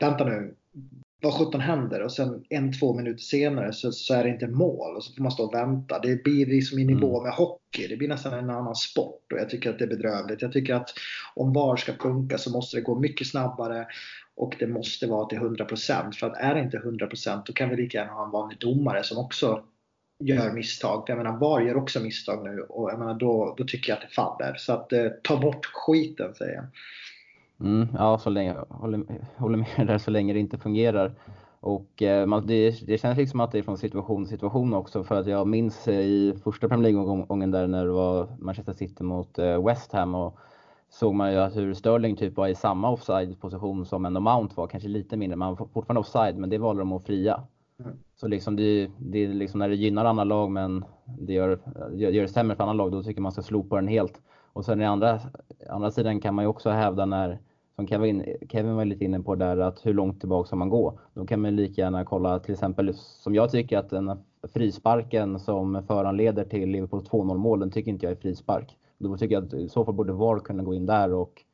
[0.00, 0.54] Vänta nu,
[1.22, 2.02] vad sjutton händer?
[2.02, 5.22] Och sen en, två minuter senare så, så, är det inte mål och så får
[5.22, 5.98] man stå och vänta.
[5.98, 7.22] Det blir liksom i nivå mm.
[7.22, 7.86] med hockey.
[7.88, 10.42] Det blir nästan en annan sport och jag tycker att det är bedrövligt.
[10.42, 10.90] Jag tycker att
[11.34, 13.86] om VAR ska funka så måste det gå mycket snabbare
[14.36, 16.12] och det måste vara till 100%.
[16.12, 19.02] För att är det inte 100% då kan vi lika gärna ha en vanlig domare
[19.04, 19.64] som också
[20.20, 21.04] gör misstag.
[21.06, 24.08] Jag menar VAR gör också misstag nu och jag menar, då, då tycker jag att
[24.08, 24.54] det faller.
[24.58, 26.64] Så att eh, ta bort skiten säger jag.
[27.60, 29.04] Mm, ja, så länge, håller,
[29.36, 31.12] håller med där så länge det inte fungerar.
[31.60, 35.04] Och eh, man, det, det känns liksom att det är från situation till situation också
[35.04, 39.04] för att jag minns eh, i första Premier League-omgången där när det var Manchester City
[39.04, 40.38] mot eh, West Ham och
[40.90, 44.66] såg man ju att hur Sterling typ var i samma offside-position som en Mount var,
[44.66, 47.42] kanske lite mindre, man var fortfarande offside men det valde de att fria.
[47.80, 47.92] Mm.
[48.16, 50.84] Så liksom det, det är liksom när det gynnar andra lag men
[51.18, 51.58] det gör,
[51.92, 54.20] gör, gör det sämre för andra lag, då tycker man ska slopa den helt.
[54.52, 55.20] Och sen i andra,
[55.70, 57.38] andra sidan kan man ju också hävda när
[57.80, 60.98] som Kevin, Kevin var lite inne på där, att hur långt tillbaka ska man gå?
[61.14, 64.18] Då kan man lika gärna kolla till exempel som jag tycker att den
[64.54, 68.76] frisparken som föranleder till Liverpools 2-0 mål, den tycker inte jag är frispark.
[68.98, 71.44] Då tycker jag att i så fall borde VAR kunna gå in där och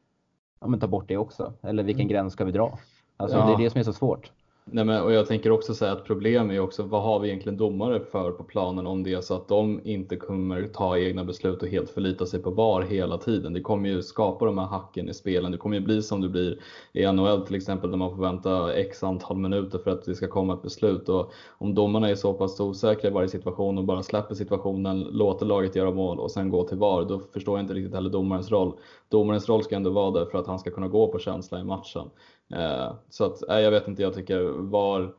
[0.60, 1.52] ja, ta bort det också.
[1.62, 2.12] Eller vilken mm.
[2.12, 2.78] gräns ska vi dra?
[3.16, 3.46] Alltså ja.
[3.46, 4.32] det är det som är så svårt.
[4.70, 7.56] Nej, men, och jag tänker också säga att problem är också vad har vi egentligen
[7.56, 11.62] domare för på planen om det är så att de inte kommer ta egna beslut
[11.62, 13.52] och helt förlita sig på VAR hela tiden.
[13.52, 15.52] Det kommer ju skapa de här hacken i spelen.
[15.52, 16.58] Det kommer ju bli som det blir
[16.92, 20.28] i NHL till exempel där man får vänta x antal minuter för att det ska
[20.28, 21.08] komma ett beslut.
[21.08, 25.46] Och om domarna är så pass osäkra i varje situation och bara släpper situationen, låter
[25.46, 28.50] laget göra mål och sen går till VAR, då förstår jag inte riktigt heller domarens
[28.50, 28.72] roll.
[29.08, 31.64] Domarens roll ska ändå vara där för att han ska kunna gå på känsla i
[31.64, 32.10] matchen.
[32.54, 35.14] Eh, så att, jag vet inte, jag tycker var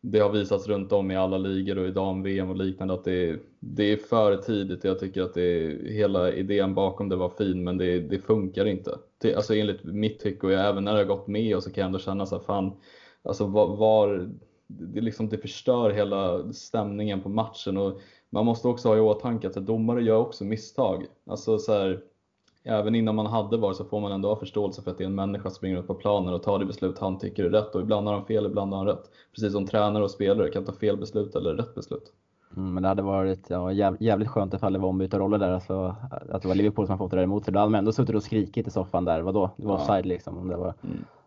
[0.00, 3.30] det har visats runt om i alla ligor och i dam-VM och liknande att det
[3.30, 4.84] är, det är för tidigt.
[4.84, 8.98] Jag tycker att det hela idén bakom det var fin men det, det funkar inte.
[9.18, 11.70] Det, alltså enligt mitt tycke och jag, även när det har gått med och så
[11.70, 12.72] kan jag ändå känna så här, fan,
[13.22, 14.28] alltså var, var
[14.66, 19.46] det, liksom, det förstör hela stämningen på matchen och man måste också ha i åtanke
[19.46, 21.06] att domare gör också misstag.
[21.26, 22.00] Alltså så här,
[22.68, 25.08] även innan man hade VAR så får man ändå ha förståelse för att det är
[25.08, 27.74] en människa som springer ut på planen och tar det beslut han tycker är rätt
[27.74, 29.10] och ibland har han fel, ibland har han rätt.
[29.34, 32.12] Precis som tränare och spelare kan ta fel beslut eller rätt beslut.
[32.56, 35.96] Mm, men det hade varit ja, jävligt skönt ifall det var ombytta roller där, alltså,
[36.30, 37.54] att det var Liverpool som fått det där emot sig.
[37.54, 39.20] Då hade man ändå suttit och skrikit i soffan där.
[39.20, 39.50] Vadå?
[39.56, 39.80] Det var ja.
[39.80, 40.38] offside liksom.
[40.38, 40.74] Om det var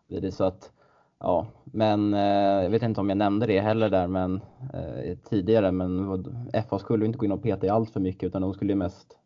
[0.09, 0.31] mm.
[0.31, 0.71] så att,
[1.19, 4.41] ja, men eh, jag vet inte om jag nämnde det heller där men,
[4.73, 6.21] eh, tidigare, men
[6.69, 9.17] FA skulle inte gå in och peta i allt för mycket utan de skulle mest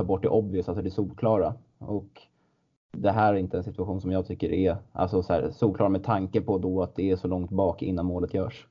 [0.00, 1.54] ta bort det obvious, alltså det solklara.
[1.78, 2.08] Och
[2.92, 6.04] det här är inte en situation som jag tycker är alltså så här, solklar med
[6.04, 8.66] tanke på då att det är så långt bak innan målet görs.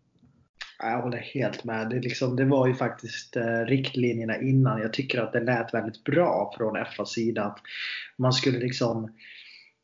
[0.84, 1.90] Jag håller helt med.
[1.90, 4.82] Det, liksom, det var ju faktiskt eh, riktlinjerna innan.
[4.82, 7.44] Jag tycker att det lät väldigt bra från FAs sida.
[7.44, 7.60] Att
[8.18, 9.10] man skulle liksom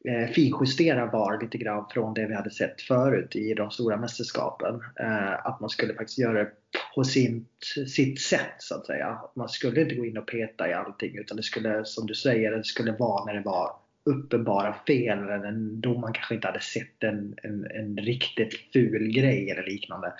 [0.07, 4.81] eh, finjustera VAR lite grann från det vi hade sett förut i de stora mästerskapen.
[4.99, 6.51] Eh, att man skulle faktiskt göra det
[6.95, 7.45] på sin,
[7.87, 9.19] sitt sätt så att säga.
[9.35, 12.51] Man skulle inte gå in och peta i allting utan det skulle, som du säger,
[12.51, 13.71] det skulle vara när det var
[14.05, 19.51] uppenbara fel eller då man kanske inte hade sett en, en, en riktigt ful grej
[19.51, 20.13] eller liknande.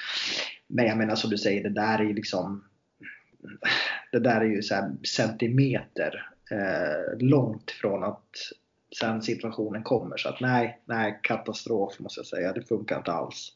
[0.68, 2.64] Men jag menar som du säger, det där är ju liksom
[4.12, 8.32] det där är ju så centimeter eh, långt från att
[9.00, 10.18] sen situationen kommer.
[10.18, 12.54] Så att nej, nej, katastrof måste jag säga.
[12.54, 13.52] Det funkar inte alls.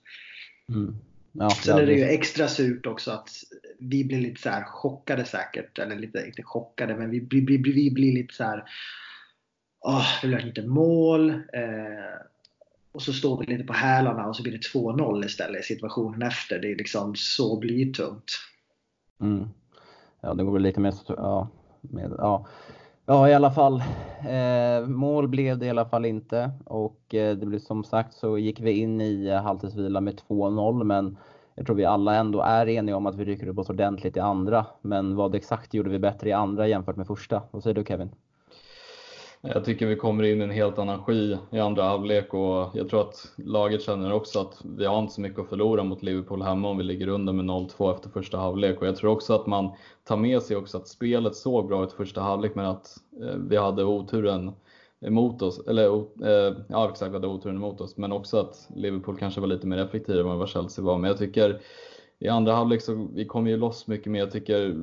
[0.69, 0.95] Mm.
[1.32, 3.30] Ja, Sen är det ju extra surt också att
[3.80, 5.80] vi blir lite så chockade säkert.
[5.80, 8.63] Eller lite, inte chockade, men vi, vi, vi, vi blir lite så här.
[9.82, 11.30] Åh, det blev inte mål.
[11.30, 12.19] Eh,
[12.91, 16.21] och så står vi lite på hälarna och så blir det 2-0 istället i situationen
[16.21, 16.60] efter.
[16.60, 18.32] Det är liksom så blytungt.
[19.21, 19.49] Mm.
[20.21, 21.47] Ja, det går väl lite mer så, ja,
[21.82, 22.47] med, ja.
[23.10, 23.84] Ja, i alla fall.
[24.30, 28.38] Eh, mål blev det i alla fall inte och eh, det blev som sagt så
[28.38, 31.17] gick vi in i eh, halvtidsvila med 2-0 men
[31.56, 34.19] jag tror vi alla ändå är eniga om att vi rycker upp oss ordentligt i
[34.19, 34.65] andra.
[34.82, 37.41] Men vad exakt gjorde vi bättre i andra jämfört med första?
[37.52, 38.10] Vad säger du Kevin?
[39.41, 42.89] Jag tycker vi kommer in i en helt annan energi i andra halvlek och jag
[42.89, 46.41] tror att laget känner också att vi har inte så mycket att förlora mot Liverpool
[46.41, 49.47] hemma om vi ligger under med 0-2 efter första halvlek och jag tror också att
[49.47, 49.71] man
[50.04, 53.58] tar med sig också att spelet såg bra ut första halvlek men att eh, vi
[53.58, 54.52] hade oturen
[55.02, 59.17] emot oss, eller eh, ja exakt, vi hade oturen emot oss, men också att Liverpool
[59.17, 60.97] kanske var lite mer effektiva än vad Chelsea var.
[60.97, 61.62] Men jag tycker
[62.19, 64.19] i andra halvlek så vi kom ju loss mycket mer.
[64.19, 64.75] Jag tycker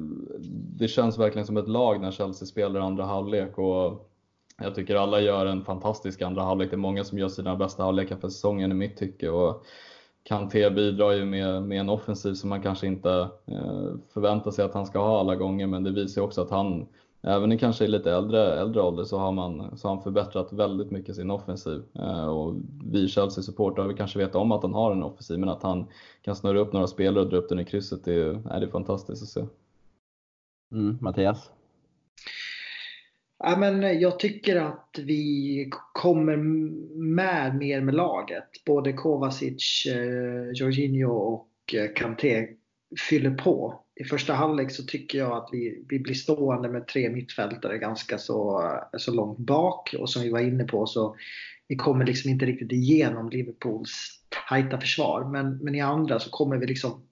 [0.79, 4.11] det känns verkligen som ett lag när Chelsea spelar andra halvlek och
[4.63, 6.71] jag tycker alla gör en fantastisk andra halvlek.
[6.71, 9.31] Det är många som gör sina bästa halvlekar för säsongen i mitt tycke.
[9.31, 9.65] Och
[10.23, 14.75] Kanté bidrar ju med, med en offensiv som man kanske inte eh, förväntar sig att
[14.75, 16.87] han ska ha alla gånger, men det visar också att han,
[17.23, 20.91] även i kanske lite äldre, äldre ålder, så har, man, så har han förbättrat väldigt
[20.91, 21.83] mycket sin offensiv.
[21.95, 25.63] Eh, och vi Chelsea-supportrar vi kanske vet om att han har en offensiv, men att
[25.63, 25.87] han
[26.23, 28.69] kan snurra upp några spelare och dra upp den i krysset, det är, är det
[28.69, 29.45] fantastiskt att se.
[30.73, 31.51] Mm, Mattias?
[33.39, 36.37] Ja, men jag tycker att vi kommer
[36.97, 38.65] med mer med laget.
[38.67, 42.49] Både Kovacic, eh, Jorginho och eh, Kanté
[43.09, 43.83] fyller på.
[44.01, 48.19] I första halvlek så tycker jag att vi, vi blir stående med tre mittfältare ganska
[48.19, 49.95] så, eh, så långt bak.
[49.99, 51.17] Och som vi var inne på så
[51.69, 55.25] vi kommer liksom inte riktigt igenom Liverpools tajta försvar.
[55.25, 57.03] Men, men i andra så kommer vi liksom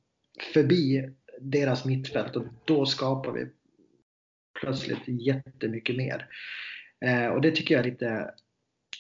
[0.55, 1.11] förbi
[1.41, 3.47] deras mittfält och då skapar vi
[4.61, 6.27] plötsligt jättemycket mer.
[7.05, 8.31] Eh, och det tycker jag är lite,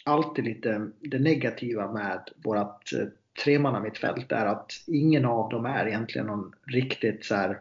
[0.04, 3.06] alltid lite det negativa med vårt eh,
[3.44, 7.60] tremannamittfält är att ingen av dem är egentligen någon riktigt så här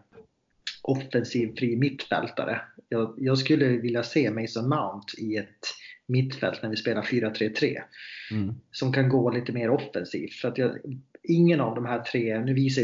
[0.82, 2.62] offensiv fri mittfältare.
[2.90, 5.68] Jag, jag, skulle vilja se Mason Mount i ett
[6.08, 7.82] mittfält när vi spelar 4-3-3.
[8.32, 8.56] Mm.
[8.72, 10.34] Som kan gå lite mer offensivt.
[10.34, 10.78] För att jag,
[11.24, 12.84] ingen av de här tre, nu visar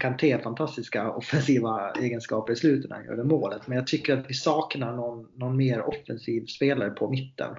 [0.00, 4.30] Kanté fantastiska offensiva egenskaper i slutet när han gör det målet, men jag tycker att
[4.30, 7.54] vi saknar någon, någon mer offensiv spelare på mitten.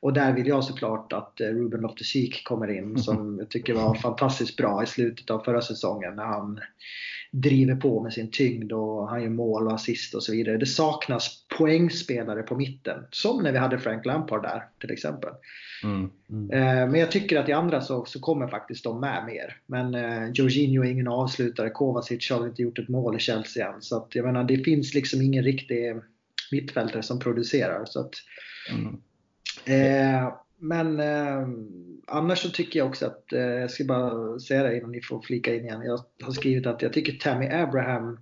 [0.00, 3.94] Och där vill jag såklart att eh, Ruben Loftus-Cheek kommer in som jag tycker var
[3.94, 6.60] fantastiskt bra i slutet av förra säsongen när han
[7.40, 10.56] driver på med sin tyngd och han gör mål och assist och så vidare.
[10.56, 13.04] Det saknas poängspelare på mitten.
[13.10, 15.30] Som när vi hade Frank Lampard där till exempel.
[15.84, 16.10] Mm.
[16.30, 16.50] Mm.
[16.50, 19.56] Eh, men jag tycker att i andra så, så kommer faktiskt de med mer.
[19.66, 21.70] Men eh, Jorginho är ingen avslutare.
[21.70, 23.82] Kovacic har inte gjort ett mål i Chelsea än.
[23.82, 25.96] Så att, jag menar, det finns liksom ingen riktig
[26.52, 27.84] mittfältare som producerar.
[27.84, 28.14] Så att,
[28.70, 28.96] mm.
[29.64, 31.48] eh, men eh,
[32.06, 35.22] annars så tycker jag också att, eh, jag ska bara säga det innan ni får
[35.22, 35.82] flika in igen.
[35.82, 38.18] Jag har skrivit att jag tycker Tammy Abraham,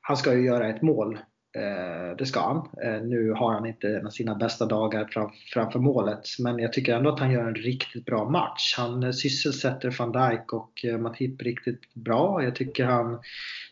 [0.00, 1.18] han ska ju göra ett mål.
[1.56, 2.56] Eh, det ska han.
[2.56, 6.20] Eh, nu har han inte en av sina bästa dagar fram, framför målet.
[6.38, 8.74] Men jag tycker ändå att han gör en riktigt bra match.
[8.76, 12.44] Han eh, sysselsätter van Dijk och eh, Matip riktigt bra.
[12.44, 13.20] Jag tycker han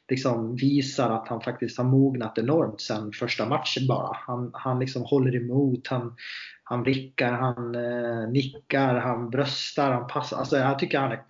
[0.09, 4.17] liksom visar att han faktiskt har mognat enormt sen första matchen bara.
[4.27, 6.17] Han, han liksom håller emot, han,
[6.71, 10.37] han vickar, han eh, nickar, han bröstar, han passar.
[10.37, 11.23] Alltså jag tycker han är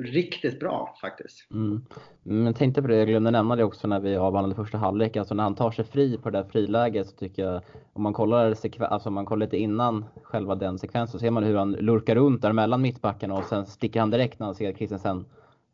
[0.00, 1.50] riktigt bra faktiskt.
[1.50, 1.82] Mm.
[2.22, 5.16] Men tänkte på det, jag glömde nämna det också när vi avhandlade första halvlek.
[5.16, 8.12] Alltså när han tar sig fri på det där friläget så tycker jag, om man
[8.12, 11.72] kollar, alltså om man kollar lite innan själva den sekvensen så ser man hur han
[11.72, 15.24] lurkar runt där mellan mittbackarna och sen sticker han direkt när han ser Christensen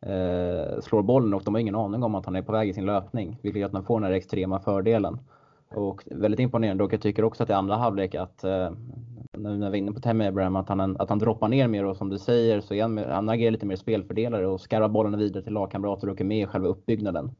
[0.01, 2.73] eh, slår bollen och de har ingen aning om att han är på väg i
[2.73, 3.39] sin löpning.
[3.41, 5.19] Vilket gör att man får den här extrema fördelen.
[5.75, 8.71] Och väldigt imponerande och jag tycker också att i andra halvlek att eh,
[9.31, 11.97] när vi är inne på Tammy Abraham, att han, att han droppar ner mer och
[11.97, 15.43] som du säger så är han, han agerar lite mer spelfördelare och skarvar bollarna vidare
[15.43, 17.31] till lagkamrater och är med i själva uppbyggnaden.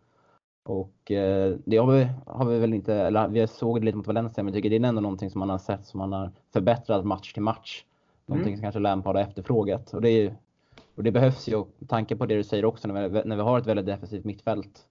[0.64, 4.08] Och eh, det har vi, har vi väl inte, eller vi såg det lite mot
[4.08, 6.32] Valencia, men jag tycker det är ändå någonting som man har sett som man har
[6.54, 7.84] förbättrat match till match.
[8.26, 8.58] Någonting mm.
[8.58, 9.94] som kanske Lampard har efterfrågat.
[9.94, 10.36] Och det, är,
[10.96, 13.42] och det behövs ju, och tanke på det du säger också, när vi, när vi
[13.42, 14.86] har ett väldigt defensivt mittfält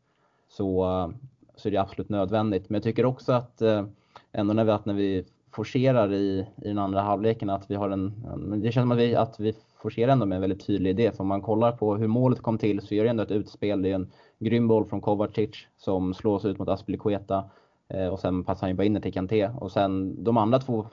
[0.48, 0.84] så,
[1.58, 2.68] så är det absolut nödvändigt.
[2.68, 3.84] Men jag tycker också att eh,
[4.32, 8.62] ändå när vi, när vi forcerar i, i den andra halvleken att vi har en,
[8.62, 11.12] det känns som att vi, att vi forcerar ändå med en väldigt tydlig idé.
[11.12, 13.82] För om man kollar på hur målet kom till så är det ändå ett utspel.
[13.82, 17.50] Det är en grym boll från Kovacic som slås ut mot Aspilicueta
[17.88, 19.50] eh, och sen passar han ju bara in till Kanté.
[19.60, 20.86] Och sen de andra två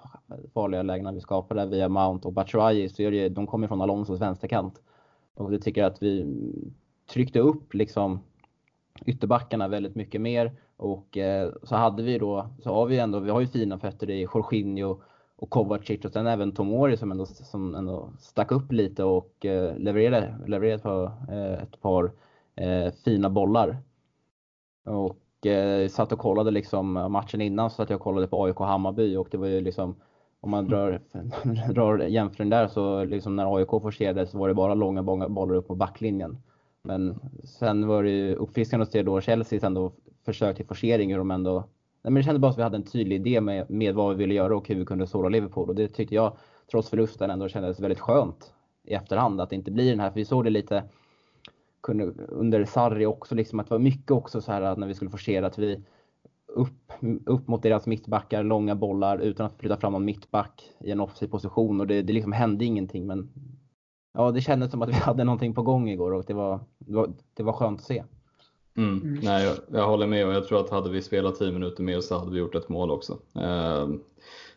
[0.53, 4.21] farliga lägena vi skapade via Mount och Batshuayi så är det, de kommer från Alonsos
[4.21, 4.81] vänsterkant.
[5.35, 6.25] Och det tycker jag att vi
[7.13, 8.19] tryckte upp liksom
[9.05, 10.51] ytterbackarna väldigt mycket mer.
[10.77, 14.09] Och eh, så hade vi då, så har vi ändå, vi har ju fina fötter
[14.09, 15.01] i Jorginho
[15.35, 19.77] och Kovacic och sen även Tomori som ändå, som ändå stack upp lite och eh,
[19.77, 22.11] levererade, levererade på, eh, ett par
[22.55, 23.77] eh, fina bollar.
[24.85, 29.15] Och eh, satt och kollade liksom matchen innan så att jag kollade på AIK Hammarby
[29.15, 29.95] och det var ju liksom
[30.41, 31.01] om man drar,
[31.73, 35.67] drar jämförelsen där så liksom när AIK forcerade så var det bara långa bollar upp
[35.67, 36.37] på backlinjen.
[36.85, 39.91] Men sen var det ju uppfriskande att se då Chelsea ändå
[40.25, 41.63] försök till forcering hur de ändå
[42.05, 44.15] Nej, men det kändes bara som att vi hade en tydlig idé med, med vad
[44.15, 45.69] vi ville göra och hur vi kunde såra Liverpool.
[45.69, 46.37] Och det tyckte jag,
[46.71, 49.41] trots förlusten, ändå kändes väldigt skönt i efterhand.
[49.41, 50.83] Att det inte blir den här, för vi såg det lite
[51.83, 54.93] kunde, under Sarri också, liksom, att det var mycket också så här att när vi
[54.93, 55.83] skulle forcera att vi
[56.47, 56.91] upp,
[57.25, 61.27] upp mot deras mittbackar, långa bollar utan att flytta fram någon mittback i en offensiv
[61.27, 61.81] position.
[61.81, 63.07] Och det, det liksom hände ingenting.
[63.07, 63.29] Men
[64.15, 66.93] ja, det kändes som att vi hade någonting på gång igår och det var, det
[66.93, 68.03] var, det var skönt att se.
[68.77, 69.01] Mm.
[69.01, 69.19] Mm.
[69.23, 72.01] Nej, jag, jag, håller med och jag tror att hade vi spelat 10 minuter mer
[72.01, 73.17] så hade vi gjort ett mål också.
[73.35, 73.89] Eh,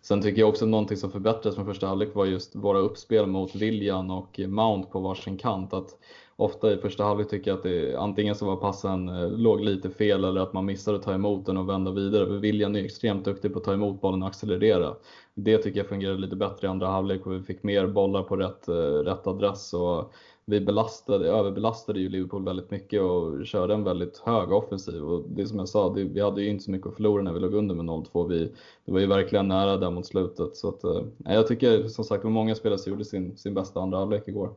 [0.03, 3.55] sen tycker jag också någonting som förbättrades från första halvlek var just våra uppspel mot
[3.55, 5.73] William och Mount på varsin kant.
[5.73, 5.89] Att
[6.37, 9.91] ofta i första halvlek tycker jag att det antingen så var passen eh, låg lite
[9.91, 12.39] fel eller att man missade att ta emot den och vända vidare.
[12.39, 14.95] William är extremt duktig på att ta emot bollen och accelerera.
[15.35, 18.37] Det tycker jag fungerade lite bättre i andra halvlek och vi fick mer bollar på
[18.37, 19.75] rätt, eh, rätt adress.
[19.75, 20.13] Och
[20.49, 25.03] vi belastade, överbelastade ju Liverpool väldigt mycket och körde en väldigt hög offensiv.
[25.03, 27.33] Och det som jag sa, det, vi hade ju inte så mycket att förlora när
[27.33, 28.29] vi låg under med 0-2.
[28.29, 28.53] Vi,
[28.85, 30.57] det var ju verkligen nära där mot slutet.
[30.57, 33.99] Så att, eh, jag tycker som sagt att många spelare gjorde sin, sin bästa andra
[33.99, 34.51] halvlek igår.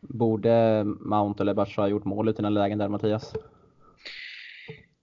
[0.00, 3.34] Borde Mount eller Basha ha gjort mål i den lägen där Mattias?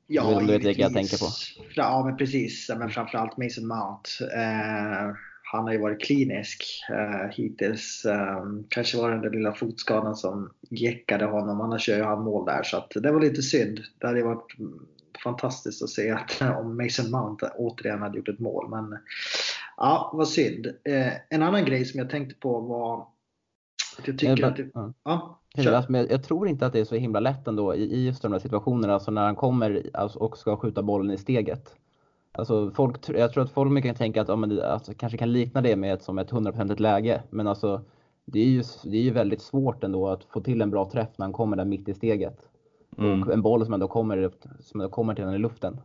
[0.07, 1.25] Ja, du vet vilka jag tänker på.
[1.75, 2.71] Ja, men precis.
[2.79, 4.09] Men framförallt Mason Mount.
[4.35, 5.15] Eh,
[5.53, 8.05] han har ju varit klinisk eh, hittills.
[8.05, 11.61] Eh, kanske var det den där lilla fotskadan som jäckade honom.
[11.61, 12.63] Annars gör ju han mål där.
[12.63, 13.79] Så det var lite synd.
[13.99, 14.55] Det hade varit
[15.23, 18.69] fantastiskt att se att om Mason Mount återigen hade gjort ett mål.
[18.69, 18.97] Men
[19.77, 20.65] ja, vad synd.
[20.65, 23.07] Eh, en annan grej som jag tänkte på var
[23.97, 24.69] att jag tycker att det,
[25.03, 25.39] ja.
[25.55, 28.31] Ja, jag, jag tror inte att det är så himla lätt ändå i, just de
[28.31, 31.75] där situationerna, alltså när han kommer alltså, och ska skjuta bollen i steget.
[32.35, 35.31] Alltså folk, jag tror att folk mycket kan tänka att ja, men alltså, kanske kan
[35.31, 37.23] likna det med ett, som ett hundraprocentigt läge.
[37.29, 37.81] Men alltså,
[38.25, 41.09] det är, ju, det är ju väldigt svårt ändå att få till en bra träff
[41.15, 42.39] när han kommer där mitt i steget.
[42.97, 43.23] Mm.
[43.23, 45.79] Och en boll som ändå kommer, som ändå kommer till den i luften.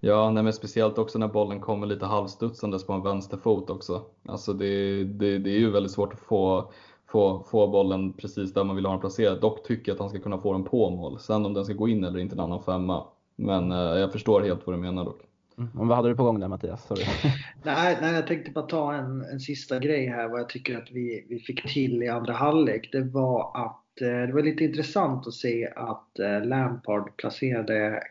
[0.00, 4.02] Ja, nej, men speciellt också när bollen kommer lite halvstudsandes på en vänsterfot också.
[4.28, 6.72] Alltså det, det, det är ju väldigt svårt att få,
[7.06, 9.40] få, få bollen precis där man vill ha den placerad.
[9.40, 11.18] Dock tycker jag att han ska kunna få den på mål.
[11.18, 13.04] Sen om den ska gå in eller inte en annan femma.
[13.36, 15.20] Men eh, jag förstår helt vad du menar dock.
[15.58, 15.70] Mm.
[15.72, 16.86] vad hade du på gång där Mattias?
[16.86, 17.04] Sorry.
[17.62, 20.90] nej, nej, jag tänkte bara ta en, en sista grej här vad jag tycker att
[20.90, 22.88] vi, vi fick till i andra halvlek.
[22.92, 28.02] Det var att eh, det var lite intressant att se att eh, Lampard placerade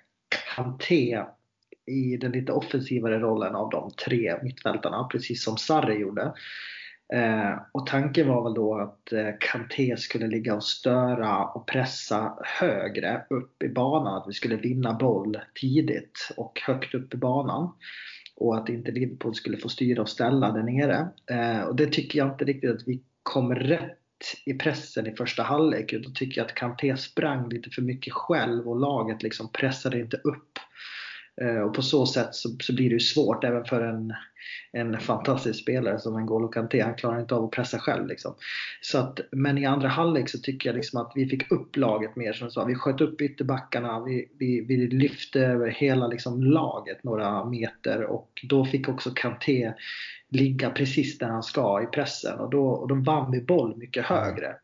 [0.56, 1.24] Kanté
[1.86, 6.34] i den lite offensivare rollen av de tre mittfältarna, precis som Sarri gjorde.
[7.14, 12.34] Eh, och tanken var väl då att eh, Kanté skulle ligga och störa och pressa
[12.60, 14.18] högre upp i banan.
[14.18, 17.72] Att vi skulle vinna boll tidigt och högt upp i banan.
[18.36, 21.08] Och att inte Liverpool skulle få styra och ställa där nere.
[21.30, 24.00] Eh, och det tycker jag inte riktigt att vi kom rätt
[24.46, 25.94] i pressen i första halvlek.
[26.04, 30.18] Då tycker jag att Kanté sprang lite för mycket själv och laget liksom pressade inte
[30.18, 30.60] upp.
[31.42, 34.14] Eh, och på så sätt så, så, blir det ju svårt även för en,
[34.72, 36.82] en fantastisk spelare som N'Golo Kanté.
[36.82, 38.08] Han klarar inte av att pressa själv.
[38.08, 38.36] Liksom.
[38.82, 42.16] Så att, men i andra halvlek så tycker jag liksom att vi fick upp laget
[42.16, 42.34] mer.
[42.34, 42.66] Som sa.
[42.66, 48.30] Vi sköt upp ytterbackarna, vi, vi, vi lyfte över hela liksom laget några meter och
[48.44, 49.74] då fick också Kanté
[50.30, 54.06] ligga precis där han ska i pressen och då, och då vann vi boll mycket
[54.06, 54.56] högre.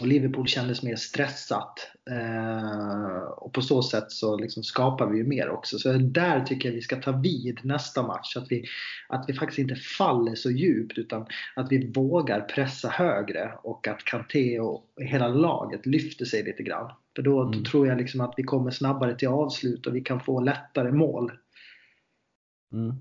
[0.00, 1.90] Och Liverpool kändes mer stressat.
[2.10, 5.78] Eh, och på så sätt så liksom skapar vi ju mer också.
[5.78, 8.36] Så där tycker jag vi ska ta vid nästa match.
[8.36, 8.64] Att vi,
[9.08, 11.26] att vi faktiskt inte faller så djupt utan
[11.56, 16.92] att vi vågar pressa högre och att Kanté och hela laget lyfter sig lite grann.
[17.16, 17.52] För då, mm.
[17.52, 20.92] då tror jag liksom att vi kommer snabbare till avslut och vi kan få lättare
[20.92, 21.32] mål.
[22.72, 22.94] Mm.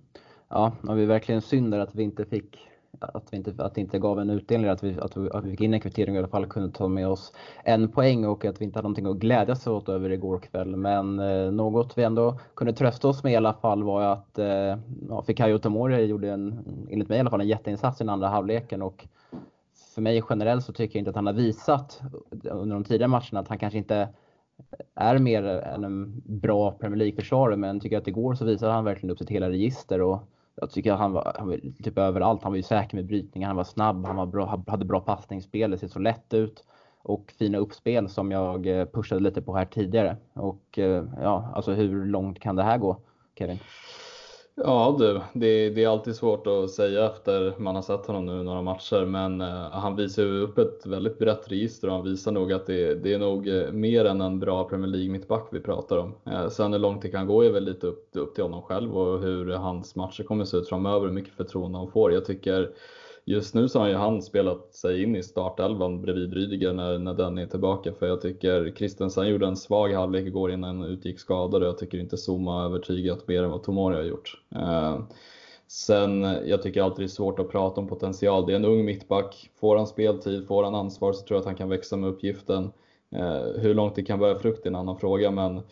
[0.49, 2.68] Ja, det var verkligen synd att vi inte fick
[2.99, 5.51] att, vi inte, att det inte gav en utdelning, att vi, att vi, att vi
[5.51, 7.33] fick in en kvittering och i alla fall kunde ta med oss
[7.63, 10.75] en poäng och att vi inte hade någonting att glädjas åt över igår kväll.
[10.75, 14.77] Men eh, något vi ändå kunde trösta oss med i alla fall var att eh,
[15.09, 18.27] ja, Fikayo Tomori gjorde en, enligt mig i alla fall, en jätteinsats i den andra
[18.27, 19.07] halvleken och
[19.95, 22.01] för mig generellt så tycker jag inte att han har visat
[22.43, 24.09] under de tidigare matcherna att han kanske inte
[24.95, 29.11] är mer än en bra Premier League-försvarare men tycker att igår så visade han verkligen
[29.11, 30.23] upp sitt hela register och
[30.61, 32.43] jag tycker att han var, han var typ överallt.
[32.43, 35.71] Han var ju säker med brytningar, han var snabb, han var bra, hade bra passningsspel,
[35.71, 36.63] det ser så lätt ut.
[37.01, 40.17] Och fina uppspel som jag eh, pushade lite på här tidigare.
[40.33, 42.97] Och eh, ja, alltså hur långt kan det här gå,
[43.37, 43.59] Kevin?
[44.63, 48.43] Ja du, det, det, är alltid svårt att säga efter man har sett honom nu
[48.43, 52.31] några matcher, men eh, han visar ju upp ett väldigt brett register och han visar
[52.31, 55.59] nog att det, det är nog eh, mer än en bra Premier League mittback vi
[55.59, 56.13] pratar om.
[56.25, 58.97] Eh, sen hur långt det kan gå är väl lite upp, upp till honom själv
[58.97, 62.13] och hur hans matcher kommer se ut framöver, hur mycket förtroende han får.
[62.13, 62.69] Jag tycker
[63.29, 67.13] Just nu så har ju han spelat sig in i startelvan bredvid Rydiger när, när
[67.13, 67.93] den är tillbaka.
[67.93, 71.77] För jag tycker Christensen gjorde en svag halvlek igår innan han utgick skadad och jag
[71.77, 74.41] tycker inte Zuma övertygat mer än vad Tomori har gjort.
[74.55, 74.99] Eh,
[75.67, 78.45] sen, jag tycker alltid det är svårt att prata om potential.
[78.45, 79.49] Det är en ung mittback.
[79.59, 82.71] Får han speltid, får han ansvar så tror jag att han kan växa med uppgiften.
[83.15, 85.63] Eh, hur långt det kan bära frukt är en annan fråga men Eh,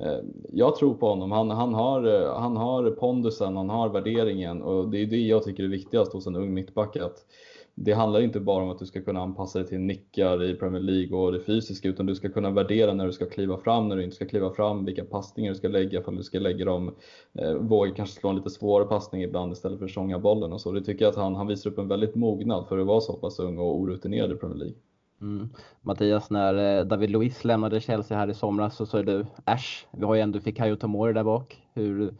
[0.00, 0.18] Eh,
[0.52, 1.32] jag tror på honom.
[1.32, 5.44] Han, han, har, eh, han har pondusen, han har värderingen och det är det jag
[5.44, 6.96] tycker är viktigast hos en ung mittback.
[6.96, 7.26] Att
[7.74, 10.82] det handlar inte bara om att du ska kunna anpassa dig till nickar i Premier
[10.82, 13.96] League och det fysiska utan du ska kunna värdera när du ska kliva fram, när
[13.96, 16.94] du inte ska kliva fram, vilka passningar du ska lägga, för du ska lägga dem,
[17.38, 20.60] eh, våga kanske slå en lite svårare passning ibland istället för att tjonga bollen och
[20.60, 20.72] så.
[20.72, 23.12] Det tycker jag att han, han visar upp en väldigt mognad för att vara så
[23.12, 24.76] pass ung och orutinerad i Premier League.
[25.20, 25.48] Mm.
[25.80, 30.04] Mattias, när eh, David Luiz lämnade Chelsea här i somras så sa du äsch, vi
[30.04, 31.62] har ju ändå Fikayo Tomori där bak.
[31.74, 32.14] Hur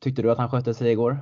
[0.00, 1.18] tyckte du att han skötte sig igår?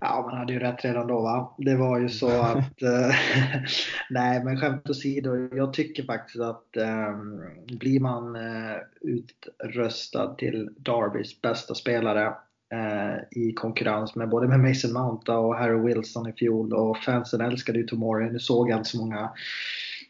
[0.00, 1.54] Ja, man hade ju rätt redan då va.
[1.58, 3.14] Det var ju så att, eh,
[4.10, 7.40] nej men skämt åsido, jag tycker faktiskt att um,
[7.78, 12.26] blir man uh, utröstad till Darbys bästa spelare
[12.74, 17.40] uh, i konkurrens med både med Mason Mount och Harry Wilson i fjol och fansen
[17.40, 18.30] älskade ju Tomori.
[18.30, 19.30] Nu såg jag inte så många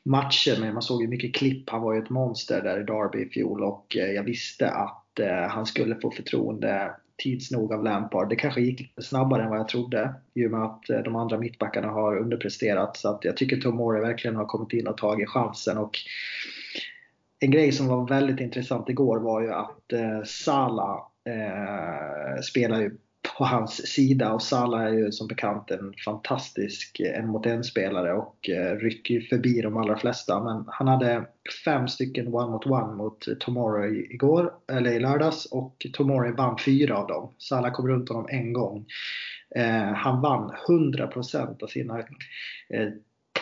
[0.05, 1.71] matcher, men man såg ju mycket klipp.
[1.71, 5.19] Han var ju ett monster där i Derby i fjol och eh, jag visste att
[5.19, 6.93] eh, han skulle få förtroende
[7.23, 8.29] tids nog av Lampard.
[8.29, 11.17] Det kanske gick lite snabbare än vad jag trodde i och med att eh, de
[11.17, 12.97] andra mittbackarna har underpresterat.
[12.97, 15.79] Så att jag tycker Tomori verkligen har kommit in och tagit chansen.
[15.79, 15.99] Och
[17.41, 22.97] en grej som var väldigt intressant igår var ju att eh, Salah eh, spelar ju
[23.39, 27.65] på hans sida och Salah är ju som bekant en fantastisk eh, en mot en
[27.65, 30.45] spelare och eh, rycker förbi de allra flesta.
[30.45, 31.25] Men han hade
[31.65, 36.97] fem stycken one mot one mot Tomorrow igår, eller i lördags och Tomorrow vann fyra
[36.97, 37.35] av dem.
[37.39, 38.87] Salah kom runt honom en gång.
[39.57, 42.05] Eh, han vann 100% av sina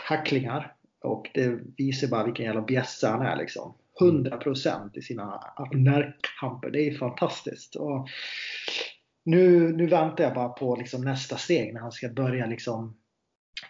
[0.09, 3.75] tacklingar och det visar bara vilken jävla bjässe han är liksom.
[4.01, 5.41] 100% i sina
[5.73, 6.71] närkamper.
[6.71, 7.77] Det är fantastiskt.
[7.77, 8.09] Och
[9.25, 12.97] nu, nu väntar jag bara på liksom nästa steg när han ska börja liksom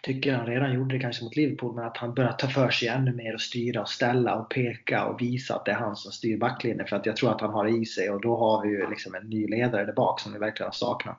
[0.03, 2.87] tycker han redan gjorde det kanske mot Liverpool, men att han börjar ta för sig
[2.87, 6.11] ännu mer och styra och ställa och peka och visa att det är han som
[6.11, 6.87] styr backlinjen.
[6.87, 8.89] För att jag tror att han har det i sig och då har vi ju
[8.89, 11.17] liksom en ny ledare där bak som vi verkligen har saknat.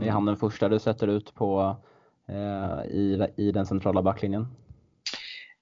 [0.00, 1.76] Är han den första du sätter ut på
[2.28, 4.46] eh, i, i den centrala backlinjen?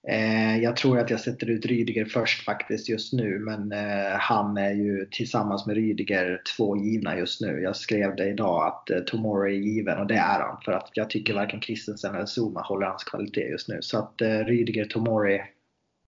[0.08, 4.56] Eh, jag tror att jag sätter ut Rydiger först faktiskt just nu, men eh, han
[4.56, 7.60] är ju tillsammans med Rydiger två givna just nu.
[7.60, 10.90] Jag skrev det idag att eh, Tomorrow är given och det är han för att
[10.92, 13.78] jag tycker varken Christensen eller Zuma håller hans kvalitet just nu.
[13.80, 15.42] Så att eh, Rydiger, Tomori,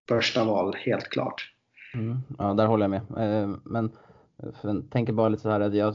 [0.09, 1.53] första val helt klart.
[1.95, 3.43] Mm, ja, där håller jag med.
[3.43, 3.85] Eh, men
[4.43, 5.95] eh, jag tänker bara lite så här att jag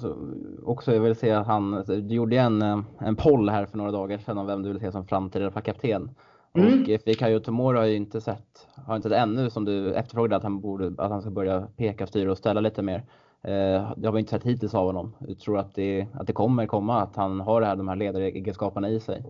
[0.63, 2.61] också vill se att han, du gjorde en,
[2.99, 6.09] en poll här för några dagar sedan om vem du vill se som framtida kapten.
[6.57, 6.81] Mm.
[6.81, 10.43] Och Fikayo Tomori har ju inte sett, har inte sett ännu som du efterfrågade att
[10.43, 13.03] han borde, att han ska börja peka, styra och ställa lite mer.
[13.41, 15.15] Eh, det har vi inte sett hittills av honom.
[15.27, 17.95] Jag tror att det, att det kommer komma, att han har det här, de här
[17.95, 19.23] ledaregenskaperna i sig.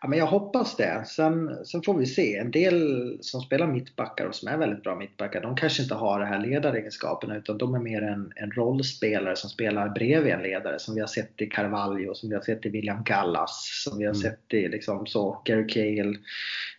[0.00, 1.04] Ja, men jag hoppas det.
[1.06, 2.36] Sen, sen får vi se.
[2.36, 6.20] En del som spelar mittbackar och som är väldigt bra mittbackar, de kanske inte har
[6.20, 10.78] det här ledaregenskaperna utan de är mer en, en rollspelare som spelar bredvid en ledare
[10.78, 14.04] som vi har sett i Carvalho, som vi har sett i William Gallas, som vi
[14.04, 14.22] har mm.
[14.22, 16.18] sett i liksom så, Gary Cahill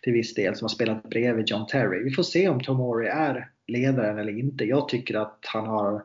[0.02, 2.04] till viss del som har spelat bredvid John Terry.
[2.04, 4.64] Vi får se om Tomori är ledaren eller inte.
[4.64, 6.02] Jag tycker att han har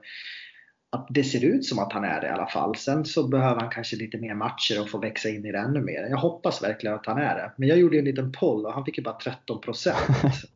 [0.93, 2.75] att det ser ut som att han är det i alla fall.
[2.75, 5.81] Sen så behöver han kanske lite mer matcher och få växa in i det ännu
[5.81, 6.07] mer.
[6.09, 7.51] Jag hoppas verkligen att han är det.
[7.57, 9.59] Men jag gjorde en liten poll och han fick ju bara 13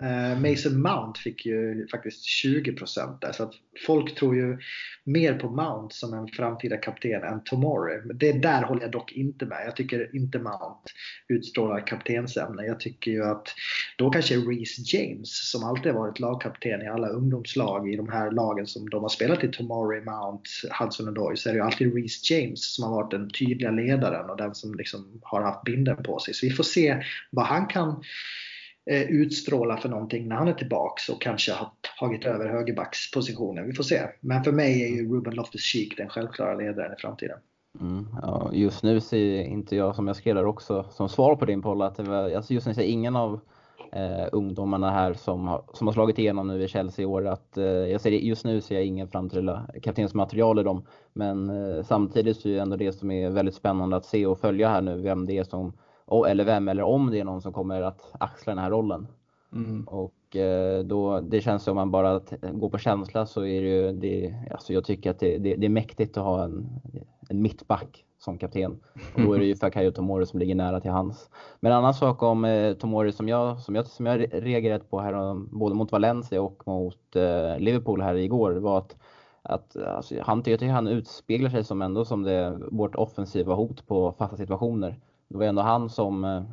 [0.02, 2.72] eh, Mason Mount fick ju faktiskt 20
[3.22, 3.32] där.
[3.32, 3.54] Så att
[3.86, 4.58] folk tror ju
[5.04, 8.02] mer på Mount som en framtida kapten än Tomori.
[8.14, 9.64] Det där håller jag dock inte med.
[9.66, 10.90] Jag tycker inte Mount
[11.28, 12.66] utstrålar kaptensämne.
[12.66, 13.48] Jag tycker ju att
[13.98, 18.68] då kanske Reece James, som alltid varit lagkapten i alla ungdomslag i de här lagen
[18.68, 20.27] som de har spelat i, Tomori, Mount,
[20.80, 24.30] Hudson och så är det ju alltid Reece James som har varit den tydliga ledaren
[24.30, 26.34] och den som liksom har haft binden på sig.
[26.34, 28.04] Så vi får se vad han kan
[28.90, 31.70] Eh, utstråla för någonting när han är tillbaks och kanske har
[32.00, 33.68] tagit över högerbackspositionen.
[33.68, 34.02] Vi får se.
[34.20, 37.38] Men för mig är ju Ruben Loftus-Cheek den självklara ledaren i framtiden.
[37.80, 41.46] Mm, ja, just nu ser inte jag, som jag skrev där också, som svar på
[41.46, 43.40] din poll, att det var, alltså just nu ser ingen av
[43.92, 47.28] eh, ungdomarna här som har, som har slagit igenom nu i Chelsea i år.
[47.28, 50.86] Att, eh, jag ser, just nu ser jag ingen framtida kaptensmaterial i dem.
[51.14, 54.40] Men eh, samtidigt så är det ändå det som är väldigt spännande att se och
[54.40, 55.74] följa här nu, vem det är som
[56.28, 59.08] eller vem eller om det är någon som kommer att axla den här rollen.
[59.54, 59.84] Mm.
[59.84, 62.22] Och eh, då, det känns som man bara
[62.54, 65.68] går på känsla så är det ju, det, alltså jag tycker att det, det, det
[65.68, 66.70] är mäktigt att ha en,
[67.30, 68.80] en mittback som kapten.
[69.16, 71.30] Och då är det ju Fakayo Tomori som ligger nära till hans.
[71.60, 75.00] Men en annan sak om eh, Tomori som jag, som jag, som jag reagerat på
[75.00, 78.96] här, både mot Valencia och mot eh, Liverpool här igår, var att
[79.50, 83.88] att alltså, han, jag tycker han utspeglar sig som ändå som det, vårt offensiva hot
[83.88, 85.00] på fasta situationer.
[85.28, 86.44] Det var ändå han som, eh,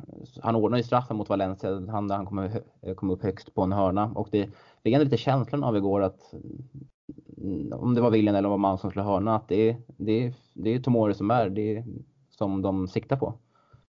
[0.41, 2.49] han ordnade ju straffen mot Valencia, han han kom,
[2.95, 4.49] kom upp högst på en hörna och det
[4.83, 6.67] fick ändå lite känslan av igår att mm,
[7.73, 10.33] om det var William eller om det var man som skulle hörna, att det, det,
[10.53, 11.83] det är Tomori som är det
[12.29, 13.33] som de siktar på.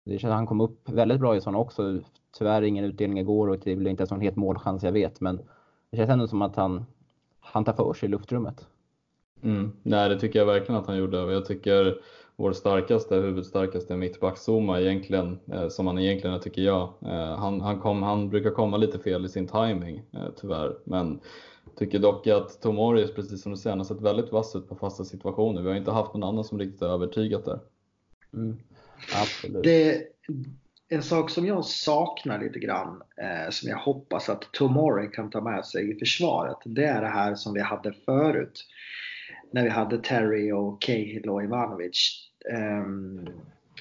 [0.06, 2.00] Det känns, han kom upp väldigt bra i sådana också.
[2.38, 5.42] Tyvärr ingen utdelning igår och det blev inte ens en het målchans jag vet, men
[5.92, 6.86] det känns ändå som att han,
[7.40, 8.68] han tar för sig i luftrummet.
[9.42, 9.72] Mm.
[9.84, 11.18] Nej, det tycker jag verkligen att han gjorde.
[11.18, 11.96] Jag tycker
[12.36, 16.90] vår starkaste, huvudstarkaste mittback Zuma egentligen, eh, som han egentligen är tycker jag.
[17.02, 20.78] Eh, han, han, kom, han brukar komma lite fel i sin timing eh, tyvärr.
[20.84, 21.20] Men
[21.76, 25.04] tycker dock att Tomorius, precis som du säger, har sett väldigt vass ut på fasta
[25.04, 25.62] situationer.
[25.62, 27.60] Vi har inte haft någon annan som riktigt övertygat där.
[28.34, 28.58] Mm.
[29.22, 29.64] Absolut.
[29.64, 30.04] Det,
[30.90, 35.42] en sak som jag saknar lite grann, eh, som jag hoppas att Tomori kan ta
[35.42, 38.66] med sig i försvaret, det är det här som vi hade förut.
[39.52, 43.30] När vi hade Terry och Cahill och Ivanovic Ehm,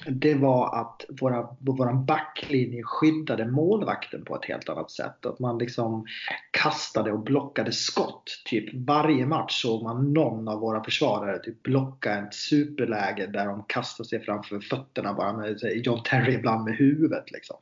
[0.05, 5.25] det var att våra, våra backlinje skyddade målvakten på ett helt annat sätt.
[5.25, 6.05] Att man liksom
[6.51, 8.41] kastade och blockade skott.
[8.45, 13.63] Typ varje match såg man någon av våra försvarare typ blocka ett superläge där de
[13.67, 17.31] kastade sig framför fötterna bara med John Terry ibland med huvudet.
[17.31, 17.57] Liksom.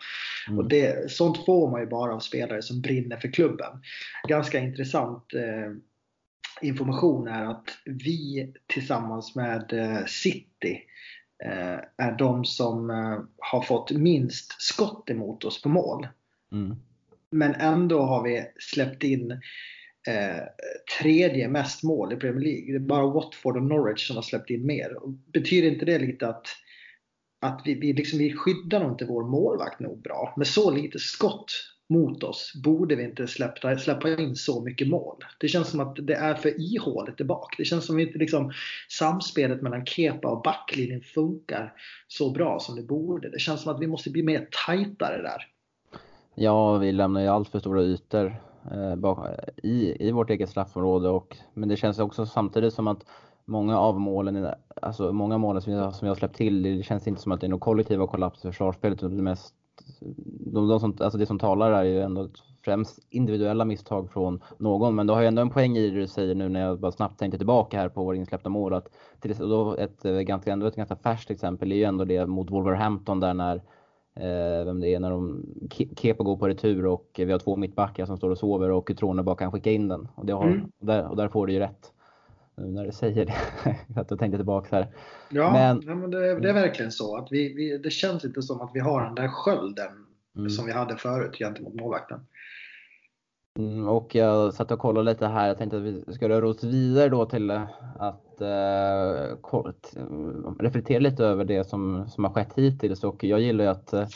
[0.47, 0.59] Mm.
[0.59, 3.81] Och det, sånt får man ju bara av spelare som brinner för klubben.
[4.27, 5.71] Ganska intressant eh,
[6.61, 10.81] information är att vi tillsammans med eh, City
[11.97, 16.07] är de som eh, har fått minst skott emot oss på mål.
[16.51, 16.75] Mm.
[17.29, 19.31] Men ändå har vi släppt in
[20.07, 20.43] eh,
[20.99, 22.71] tredje mest mål i Premier League.
[22.71, 24.97] Det är bara Watford och Norwich som har släppt in mer.
[25.33, 26.47] Betyder inte det lite att,
[27.41, 30.33] att vi, vi, liksom, vi skyddar nog inte vår målvakt nog bra?
[30.38, 31.51] Med så lite skott
[31.89, 35.15] mot oss borde vi inte släppa, släppa in så mycket mål.
[35.39, 37.55] Det känns som att det är för ihåligt där bak.
[37.57, 38.51] Det känns som att liksom,
[38.89, 41.73] samspelet mellan Kepa och backlinjen funkar
[42.07, 43.29] så bra som det borde.
[43.29, 45.47] Det känns som att vi måste bli mer tajtare där.
[46.36, 48.36] Ja, vi lämnar ju allt för stora ytor
[48.71, 49.25] eh,
[49.63, 51.09] i, i vårt eget straffområde.
[51.09, 53.05] Och, men det känns också samtidigt som att
[53.45, 54.47] många av målen,
[54.81, 57.47] alltså många målen som jag, som jag släppt till, det känns inte som att det
[57.47, 59.53] är någon kollektiva kollaps i försvarsspelet utan det mest
[60.53, 62.29] de, de som, alltså det som talar är ju ändå
[62.65, 64.95] främst individuella misstag från någon.
[64.95, 66.91] Men du har ju ändå en poäng i det du säger nu när jag bara
[66.91, 68.73] snabbt tänkte tillbaka här på våra insläppta mål.
[68.73, 68.88] Att
[69.19, 72.51] till, då ett, eh, ganska, ändå ett ganska färskt exempel är ju ändå det mot
[72.51, 73.55] Wolverhampton där när
[74.15, 75.45] eh, vem det är, när de,
[75.97, 79.23] Kepa går på retur och vi har två mittbackar som står och sover och Cutrone
[79.23, 80.07] bara kan skicka in den.
[80.15, 80.71] Och, det har, mm.
[80.79, 81.94] och, där, och där får du ju rätt
[82.58, 83.36] nu när du säger det.
[84.01, 84.88] att jag tänkte tillbaka här.
[85.30, 87.18] Ja, men, ja, men det, det, är verkligen så.
[87.18, 90.06] att vi, vi, Det känns inte som att vi har den där skölden
[90.38, 90.49] mm.
[90.49, 92.20] som vi hade förut gentemot målvakten.
[93.60, 95.47] Mm, och jag satt och kollade lite här.
[95.47, 97.51] Jag tänkte att vi ska röra oss vidare då till
[97.99, 99.88] att eh, kort,
[100.60, 103.03] reflektera lite över det som, som har skett hittills.
[103.03, 104.08] Och jag gillar ju att eh,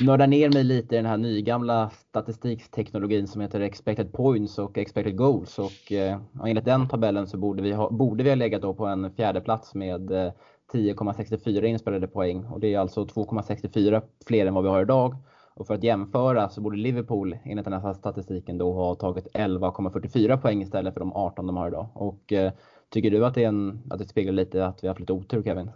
[0.00, 5.16] nörda ner mig lite i den här nygamla statistikteknologin som heter expected points och expected
[5.16, 5.58] goals.
[5.58, 8.86] Och eh, enligt den tabellen så borde vi ha, borde vi ha legat då på
[8.86, 10.32] en fjärde plats med eh,
[10.72, 15.16] 10,64 inspelade poäng och det är alltså 2,64 fler än vad vi har idag.
[15.54, 20.36] Och för att jämföra så borde Liverpool enligt den här statistiken då ha tagit 11,44
[20.36, 21.88] poäng istället för de 18 de har idag.
[21.94, 22.52] Och eh,
[22.90, 25.12] tycker du att det, är en, att det speglar lite att vi har haft lite
[25.12, 25.70] otur Kevin?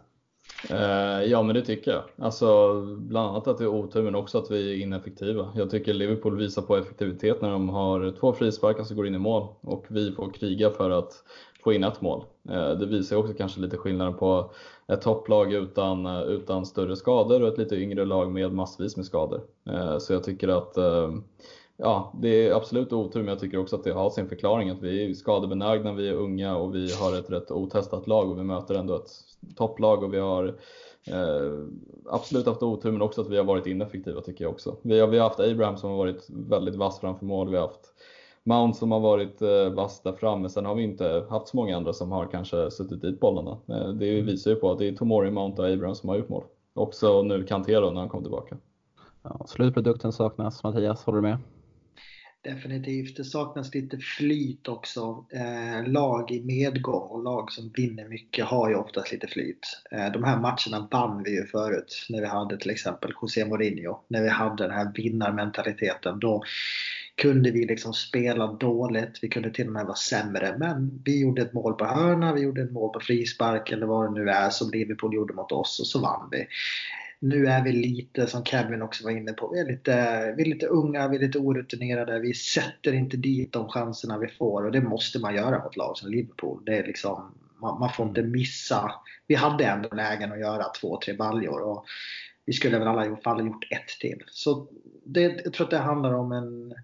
[0.70, 2.02] Eh, ja men det tycker jag.
[2.18, 5.48] Alltså, bland annat att det är otur men också att vi är ineffektiva.
[5.54, 9.18] Jag tycker Liverpool visar på effektivitet när de har två frisparkar som går in i
[9.18, 11.12] mål och vi får kriga för att
[11.64, 12.24] få in ett mål.
[12.48, 14.50] Eh, det visar också kanske lite skillnaden på
[14.88, 19.06] ett topplag utan, eh, utan större skador och ett lite yngre lag med massvis med
[19.06, 19.40] skador.
[19.70, 21.10] Eh, så jag tycker att eh,
[21.76, 24.82] ja, det är absolut otur, men jag tycker också att det har sin förklaring att
[24.82, 28.42] vi är skadebenägna, vi är unga och vi har ett rätt otestat lag och vi
[28.42, 29.10] möter ändå ett
[29.56, 30.46] topplag och vi har
[31.06, 31.66] eh,
[32.10, 34.76] absolut haft otur, men också att vi har varit ineffektiva tycker jag också.
[34.82, 37.66] Vi har, vi har haft Abraham som har varit väldigt vass framför mål, vi har
[37.66, 37.94] haft
[38.46, 40.48] Mount som har varit eh, vass där framme.
[40.48, 43.58] Sen har vi inte haft så många andra som har kanske suttit dit bollarna.
[43.68, 46.28] Eh, det visar ju på att det är Tomori, Mount och Abraham som har gjort
[46.28, 46.44] mål.
[46.74, 48.56] Också nu Cantero när han kom tillbaka.
[49.22, 50.62] Ja, slutprodukten saknas.
[50.62, 51.38] Mattias, håller du med?
[52.44, 53.16] Definitivt.
[53.16, 55.24] Det saknas lite flyt också.
[55.32, 59.80] Eh, lag i medgång och lag som vinner mycket har ju oftast lite flyt.
[59.90, 63.98] Eh, de här matcherna vann vi ju förut när vi hade till exempel José Mourinho.
[64.08, 66.18] När vi hade den här vinnarmentaliteten.
[66.20, 66.42] Då
[67.16, 69.18] kunde vi liksom spela dåligt.
[69.22, 70.56] Vi kunde till och med vara sämre.
[70.58, 74.06] Men vi gjorde ett mål på hörna, vi gjorde ett mål på frispark eller vad
[74.06, 76.46] det nu är som Liverpool gjorde mot oss och så vann vi
[77.24, 80.46] nu är vi lite, som Kevin också var inne på, vi är lite, vi är
[80.46, 82.18] lite unga, vi är lite orutinerade.
[82.18, 85.96] Vi sätter inte dit de chanserna vi får och det måste man göra mot lag
[85.96, 86.62] som Liverpool.
[86.64, 88.92] Det är liksom, man, man får inte missa.
[89.26, 91.84] Vi hade ändå lägen att göra två, tre baljor och
[92.46, 94.22] vi skulle väl alla fall gjort ett till.
[94.26, 94.68] Så
[95.04, 96.74] det, jag tror att det handlar om en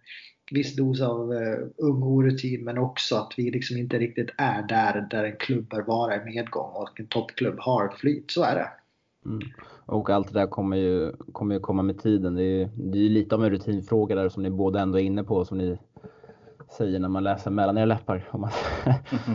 [0.50, 5.06] viss dos av uh, ung orutin men också att vi liksom inte riktigt är där,
[5.10, 8.30] där en klubb bör vara i medgång och en toppklubb har flyt.
[8.30, 8.70] Så är det.
[9.24, 9.40] Mm.
[9.90, 12.34] Och allt det där kommer ju, kommer ju komma med tiden.
[12.34, 15.02] Det är ju det är lite av en rutinfråga där som ni båda ändå är
[15.02, 15.78] inne på som ni
[16.68, 18.28] säger när man läser mellan era läppar.
[18.30, 18.50] Om man,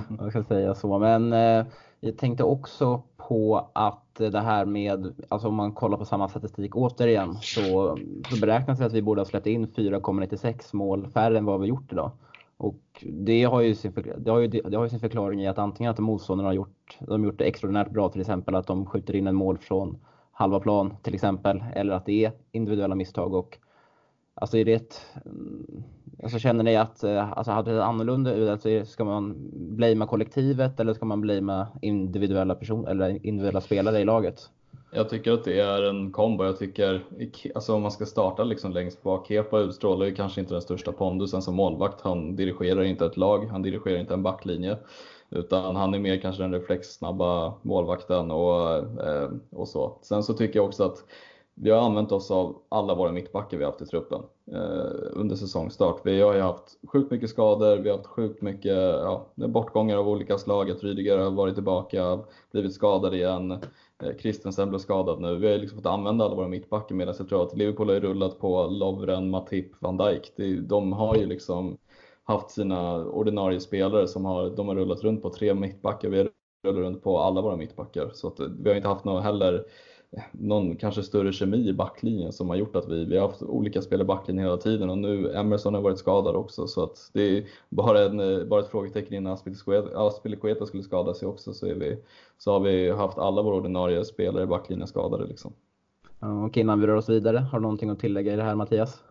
[0.19, 0.99] man ska säga så.
[0.99, 1.65] Men eh,
[1.99, 6.75] jag tänkte också på att det här med, alltså om man kollar på samma statistik
[6.75, 7.97] återigen så,
[8.29, 11.67] så beräknas det att vi borde ha släppt in 4,96 mål färre än vad vi
[11.67, 12.11] gjort idag.
[12.57, 15.57] Och det har ju sin, det har ju, det har ju sin förklaring i att
[15.57, 18.85] antingen att motståndarna har gjort, de har gjort det extraordinärt bra, till exempel att de
[18.85, 19.97] skjuter in en mål från
[20.37, 23.33] halva plan till exempel, eller att det är individuella misstag.
[23.33, 23.57] Och,
[24.33, 25.83] alltså är det ett, mm,
[26.23, 30.93] alltså känner ni att eh, alltså hade det annorlunda alltså ska man blamea kollektivet eller
[30.93, 34.49] ska man blamea individuella person eller individuella spelare i laget?
[34.91, 36.45] Jag tycker att det är en kombo.
[36.45, 37.03] Jag tycker,
[37.55, 40.91] alltså om man ska starta liksom längst bak, Kepa utstrålar ju kanske inte den största
[40.91, 42.01] pondusen som målvakt.
[42.01, 44.77] Han dirigerar inte ett lag, han dirigerar inte en backlinje.
[45.35, 48.75] Utan han är mer kanske den reflexsnabba målvakten och,
[49.07, 49.97] eh, och så.
[50.01, 51.03] Sen så tycker jag också att
[51.57, 54.21] vi har använt oss av alla våra mittbackar vi har haft i truppen
[54.51, 56.01] eh, under säsongstart.
[56.03, 60.09] Vi har ju haft sjukt mycket skador, vi har haft sjukt mycket ja, bortgångar av
[60.09, 60.71] olika slag.
[60.71, 62.19] Att Rydiger har varit tillbaka,
[62.51, 63.51] blivit skadad igen.
[63.51, 65.35] Eh, Kristensen blev skadad nu.
[65.35, 68.39] Vi har liksom fått använda alla våra mittbackar medan jag tror att Liverpool har rullat
[68.39, 70.31] på Lovren, Matip, van Dijk.
[70.67, 71.77] De har ju liksom
[72.25, 76.09] haft sina ordinarie spelare som har, de har rullat runt på tre mittbackar.
[76.09, 76.29] Vi har
[76.63, 78.11] rullat runt på alla våra mittbackar.
[78.13, 79.65] Så att eh, vi har inte haft någon heller
[80.11, 83.43] eh, någon kanske större kemi i backlinjen som har gjort att vi, vi har haft
[83.43, 87.09] olika spelare i backlinjen hela tiden och nu Emerson har varit skadad också så att
[87.13, 89.37] det är bara, en, eh, bara ett frågetecken innan
[89.95, 91.97] Aspilicueta skulle skada sig också så, är vi,
[92.37, 95.25] så har vi haft alla våra ordinarie spelare i backlinjen skadade.
[95.25, 95.53] Liksom.
[96.19, 99.03] Okej, innan vi rör oss vidare, har du någonting att tillägga i det här Mattias?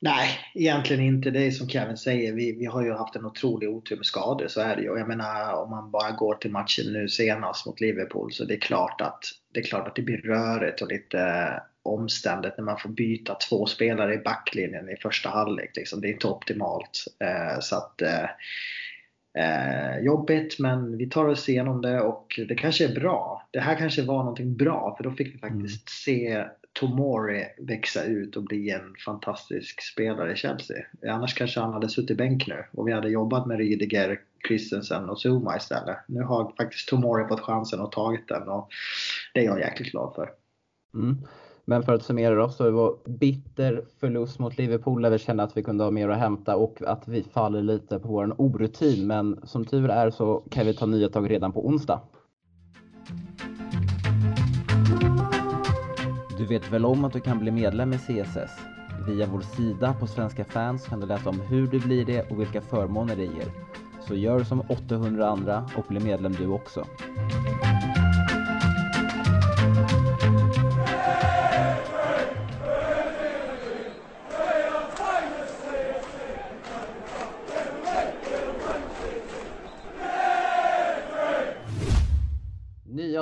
[0.00, 1.30] Nej, egentligen inte.
[1.30, 4.48] Det är som Kevin säger, vi, vi har ju haft en otrolig otur med skador,
[4.48, 4.98] så är det ju.
[4.98, 8.60] Jag menar, om man bara går till matchen nu senast mot Liverpool så det är
[8.60, 11.48] klart att det, är klart att det blir rörigt och lite
[11.82, 15.76] omständigt när man får byta två spelare i backlinjen i första halvlek.
[15.76, 16.00] Liksom.
[16.00, 17.04] Det är inte optimalt.
[17.20, 18.28] Eh, så att, eh,
[19.38, 23.48] eh, jobbigt, men vi tar oss igenom det och det kanske är bra.
[23.50, 26.24] Det här kanske var någonting bra, för då fick vi faktiskt mm.
[26.24, 26.44] se
[26.80, 30.76] Tomori växa ut och bli en fantastisk spelare i Chelsea.
[31.08, 35.26] Annars kanske han hade suttit bänk nu och vi hade jobbat med Rydiger, Christensen och
[35.26, 35.96] Zuma istället.
[36.08, 38.68] Nu har faktiskt Tomori fått chansen och tagit den och
[39.34, 40.30] det är jag jäkligt glad för.
[40.94, 41.16] Mm.
[41.64, 45.56] Men för att summera då, så var bitter förlust mot Liverpool där vi kände att
[45.56, 49.06] vi kunde ha mer att hämta och att vi faller lite på vår orutin.
[49.06, 52.00] Men som tur är så kan vi ta nya tag redan på onsdag.
[56.38, 58.50] Du vet väl om att du kan bli medlem i CSS?
[59.06, 62.40] Via vår sida på Svenska fans kan du läsa om hur du blir det och
[62.40, 63.46] vilka förmåner det ger.
[64.08, 66.86] Så gör som 800 andra och bli medlem du också.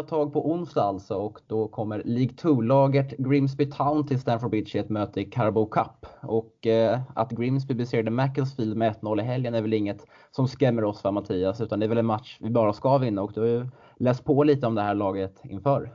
[0.02, 4.78] Nya tag på onsdag alltså och då kommer League 2-laget Grimsby Town till Stamford Bridge
[4.78, 6.06] i ett möte i Carabao Cup.
[6.22, 10.84] Och eh, att Grimsby besegrade Macclesfield med 1-0 i helgen är väl inget som skrämmer
[10.84, 13.40] oss va Mattias, utan det är väl en match vi bara ska vinna och du
[13.40, 15.92] har ju läst på lite om det här laget inför.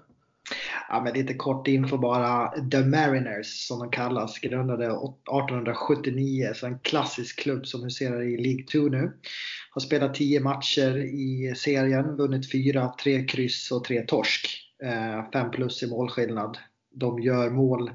[0.89, 2.51] Ja, men lite kort info bara.
[2.71, 6.51] The Mariners som de kallas, grundade 1879.
[6.55, 9.11] Så en klassisk klubb som huserar i League 2 nu.
[9.77, 14.47] Har spelat 10 matcher i serien, vunnit 4, 3 kryss och 3 torsk.
[14.83, 16.57] Eh, 5 plus i målskillnad.
[16.93, 17.91] De gör mål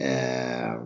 [0.00, 0.82] eh,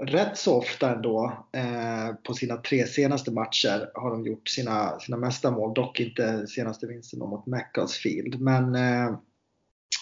[0.00, 1.46] rätt så ofta ändå.
[1.52, 5.74] Eh, på sina tre senaste matcher har de gjort sina, sina mesta mål.
[5.74, 8.40] Dock inte senaste vinsten mot Macclesfield.
[8.40, 9.18] Men eh,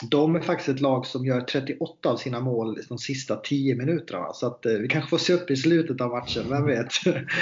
[0.03, 4.33] de är faktiskt ett lag som gör 38 av sina mål de sista 10 minuterna.
[4.33, 6.93] Så att, eh, vi kanske får se upp i slutet av matchen, vem vet?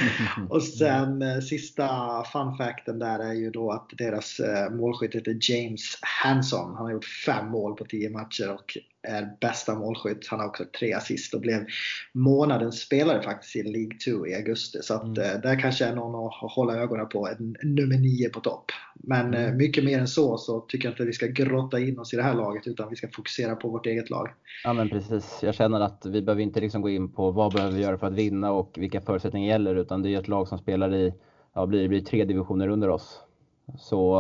[0.48, 1.88] och sen eh, sista
[2.32, 6.74] fun facten där är ju då att deras eh, målskytt heter James Hanson.
[6.74, 10.26] Han har gjort fem mål på 10 matcher och är bästa målskytt.
[10.28, 11.66] Han har också tre assist och blev
[12.12, 14.78] månadens spelare faktiskt i League 2 i augusti.
[14.82, 15.18] Så att, mm.
[15.18, 17.28] Eh, där kanske är någon att hålla ögonen på.
[17.28, 18.64] En nummer nio på topp.
[18.94, 19.56] Men mm.
[19.56, 22.16] mycket mer än så så tycker jag inte att vi ska grotta in oss i
[22.16, 24.28] det här laget utan vi ska fokusera på vårt eget lag.
[24.64, 25.38] Ja men precis.
[25.42, 28.06] Jag känner att vi behöver inte liksom gå in på vad behöver vi göra för
[28.06, 31.14] att vinna och vilka förutsättningar gäller utan det är ett lag som spelar i,
[31.54, 33.20] ja blir, blir tre divisioner under oss.
[33.78, 34.18] Så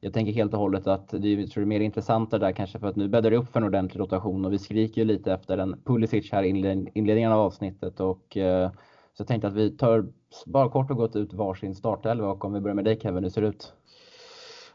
[0.00, 2.78] jag tänker helt och hållet att det är, tror det är mer intressant där kanske
[2.78, 5.32] för att nu bäddar det upp för en ordentlig rotation och vi skriker ju lite
[5.32, 6.48] efter en Pulisic här i
[6.94, 8.70] inledningen av avsnittet och eh,
[9.14, 10.06] så jag tänkte att vi tar
[10.46, 13.30] bara kort och gott ut varsin startelva och om vi börjar med dig Kevin, hur
[13.30, 13.72] ser det ut?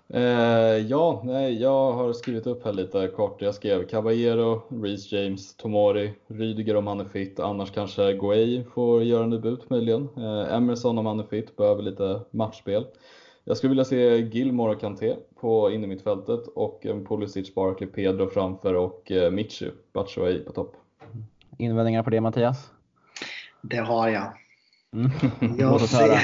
[0.07, 3.41] Eh, ja, nej, jag har skrivit upp här lite kort.
[3.41, 7.39] Jag skrev Caballero, Reece James, Tomori, Rydiger om han är fit.
[7.39, 10.09] Annars kanske Guay får göra en debut möjligen.
[10.17, 12.85] Eh, Emerson om han är fit, behöver lite matchspel.
[13.45, 18.73] Jag skulle vilja se Gilmore och Kanté på innermittfältet och en Pulisic, Barkley, Pedro framför
[18.73, 20.75] och eh, Michu, Batshuayi på topp.
[21.57, 22.71] Invändningar på det Mattias?
[23.61, 24.33] Det har jag.
[24.93, 25.11] Mm.
[25.59, 26.19] Jag, ser,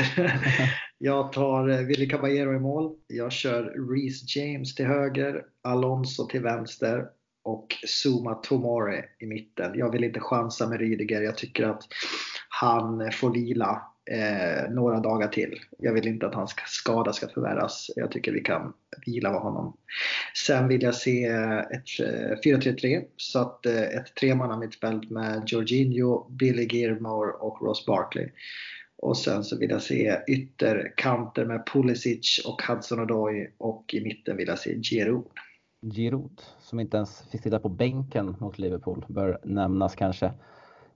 [0.98, 2.96] jag tar eh, Willy Caballero i mål.
[3.08, 7.06] Jag kör Reece James till höger, Alonso till vänster
[7.44, 7.68] och
[8.04, 9.72] Zuma Tomori i mitten.
[9.76, 11.22] Jag vill inte chansa med Rydiger.
[11.22, 11.84] Jag tycker att
[12.50, 15.60] han får vila eh, några dagar till.
[15.78, 17.92] Jag vill inte att hans skada ska förvärras.
[17.96, 18.74] Jag tycker vi kan
[19.06, 19.78] vila med honom.
[20.48, 25.44] Sen vill jag se eh, ett eh, 4-3-3, så att eh, ett tremanna mittfält med
[25.46, 28.30] Jorginho, Billy Gilmore och Ross Barkley.
[29.02, 34.38] Och sen så vill jag se ytterkanter med Pulisic och Hudson Odoi och i mitten
[34.38, 35.26] vill jag se Giroud.
[35.94, 40.32] Giroud, som inte ens fick sitta på bänken mot Liverpool, bör nämnas kanske.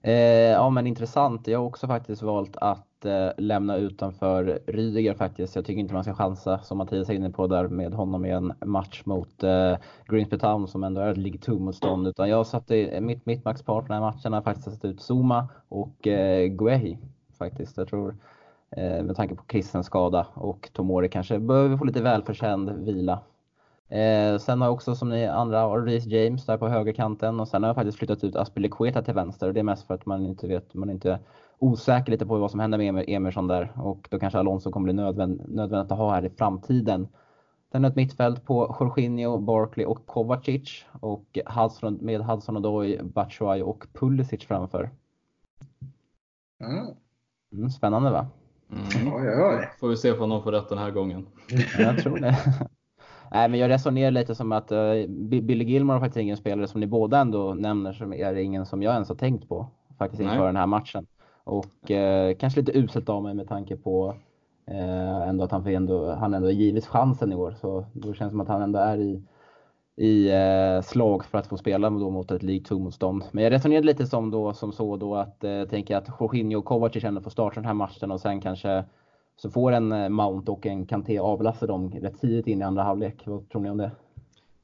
[0.04, 1.46] Eh, ja men intressant.
[1.46, 5.56] Jag har också faktiskt valt att eh, lämna utanför Rydiger faktiskt.
[5.56, 8.30] Jag tycker inte man ska chansa som Mattias är inne på där med honom i
[8.30, 9.76] en match mot eh,
[10.08, 12.08] Greensby Town som ändå är ett League 2-motstånd.
[12.08, 16.06] Utan jag satte mitt mittbackspar för den här matchen har faktiskt satt ut Zuma och
[16.06, 16.98] eh, Guehi
[17.38, 17.76] faktiskt.
[17.76, 18.16] Jag tror
[18.70, 23.20] eh, med tanke på Christens skada och Tomori kanske behöver få lite välförtjänt vila
[23.88, 27.62] Eh, sen har jag också som ni andra Reece James där på högerkanten och sen
[27.62, 30.26] har jag faktiskt flyttat ut Aspilicueta till vänster och det är mest för att man
[30.26, 31.18] inte vet, man är inte
[31.58, 34.92] osäker lite på vad som händer med Emerson där och då kanske Alonso kommer bli
[34.92, 37.08] nödvänd, nödvändigt att ha här i framtiden.
[37.72, 43.86] Sen ett mittfält på Jorginho, Barkley och Kovacic och Hudson, med Hudson Odoi, Batshuayi och
[43.92, 44.90] Pulisic framför.
[46.60, 46.86] Mm.
[47.52, 48.26] Mm, spännande va?
[48.70, 49.14] Mm.
[49.14, 49.70] Oj, oj, oj.
[49.80, 51.26] Får vi se om de får rätt den här gången.
[51.78, 52.36] jag tror det.
[53.34, 56.80] Nej, men jag resonerar lite som att uh, Billy Gilmore har faktiskt ingen spelare som
[56.80, 59.66] ni båda ändå nämner som är ingen som jag ens har tänkt på
[59.98, 60.46] faktiskt inför Nej.
[60.46, 61.06] den här matchen.
[61.44, 64.08] Och uh, kanske lite uselt av mig med tanke på
[64.70, 67.54] uh, ändå att han, ändå, han ändå är givet chansen i år.
[67.60, 69.22] Så då känns det som att han ändå är i,
[69.96, 73.24] i eh, slag för att få spela då mot ett League 2-motstånd.
[73.32, 76.64] Men jag resonerade lite som, då, som så då att eh, tänka att Jorginho och
[76.64, 78.84] Kovacic ändå får starta den här matchen och sen kanske
[79.36, 82.82] så får en eh, Mount och en Kanté avlasta dem rätt tidigt in i andra
[82.82, 83.22] halvlek.
[83.26, 83.90] Vad tror ni om det?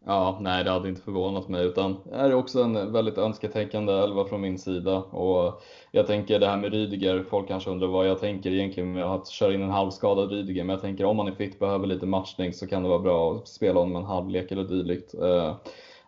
[0.06, 4.24] Ja, nej det hade inte förvånat mig utan det är också en väldigt önsketänkande elva
[4.24, 8.20] från min sida och jag tänker det här med Rydiger, folk kanske undrar vad jag
[8.20, 11.32] tänker egentligen med att köra in en halvskadad Rydiger men jag tänker om han är
[11.32, 14.64] fit, behöver lite matchning så kan det vara bra att spela honom en halvlek eller
[14.64, 15.14] dylikt.
[15.14, 15.56] Eh,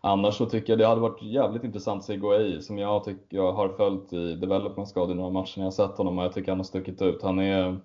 [0.00, 3.36] annars så tycker jag det hade varit jävligt intressant att se Guay som jag, tycker
[3.36, 6.32] jag har följt i development skad i några matcher när jag sett honom och jag
[6.32, 7.22] tycker han har stuckit ut.
[7.22, 7.80] Han är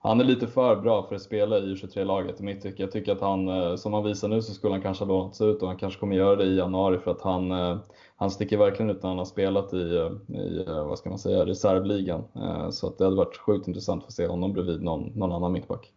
[0.00, 2.82] han är lite för bra för att spela i U23-laget i mitt tycke.
[2.82, 5.40] Jag tycker att han, eh, som han visar nu så skulle han kanske ha lånats
[5.40, 7.76] ut och han kanske kommer göra det i januari för att han, eh,
[8.16, 11.46] han sticker verkligen ut när han har spelat i, eh, i vad ska man säga,
[11.46, 12.24] reservligan.
[12.70, 15.92] Så att det hade varit sjukt intressant att se honom bredvid någon, någon annan mittback.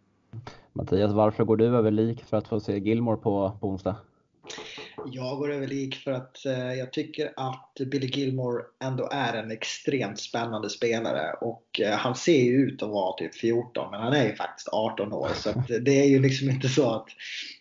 [0.74, 3.95] Mattias, varför går du över lik för att få se Gilmore på, på onsdag?
[5.06, 9.52] Jag går över lik för att eh, jag tycker att Billy Gilmore ändå är en
[9.52, 11.34] extremt spännande spelare.
[11.41, 14.70] Och eh, han ser ju ut att vara typ 14 men han är ju faktiskt
[14.72, 15.30] 18 år.
[15.36, 17.08] Så det är ju liksom inte så att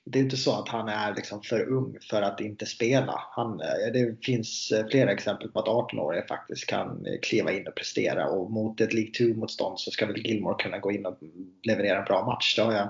[0.05, 3.15] det är inte så att han är liksom för ung för att inte spela.
[3.31, 7.75] Han, eh, det finns eh, flera exempel på att 18-åringar faktiskt kan kliva in och
[7.75, 11.19] prestera och mot ett League 2-motstånd så ska väl Gilmore kunna gå in och
[11.63, 12.57] leverera en bra match.
[12.57, 12.89] Det har jag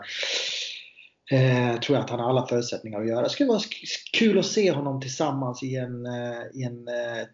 [1.31, 3.23] Eh, tror jag att han har alla förutsättningar att göra.
[3.23, 3.61] Det skulle vara
[4.13, 7.27] kul att se honom tillsammans i en, eh, i en eh,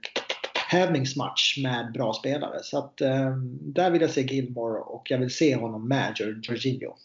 [0.68, 2.58] hävningsmatch med bra spelare.
[2.62, 6.96] Så att, eh, där vill jag se Gilmore och jag vill se honom med Jorginho.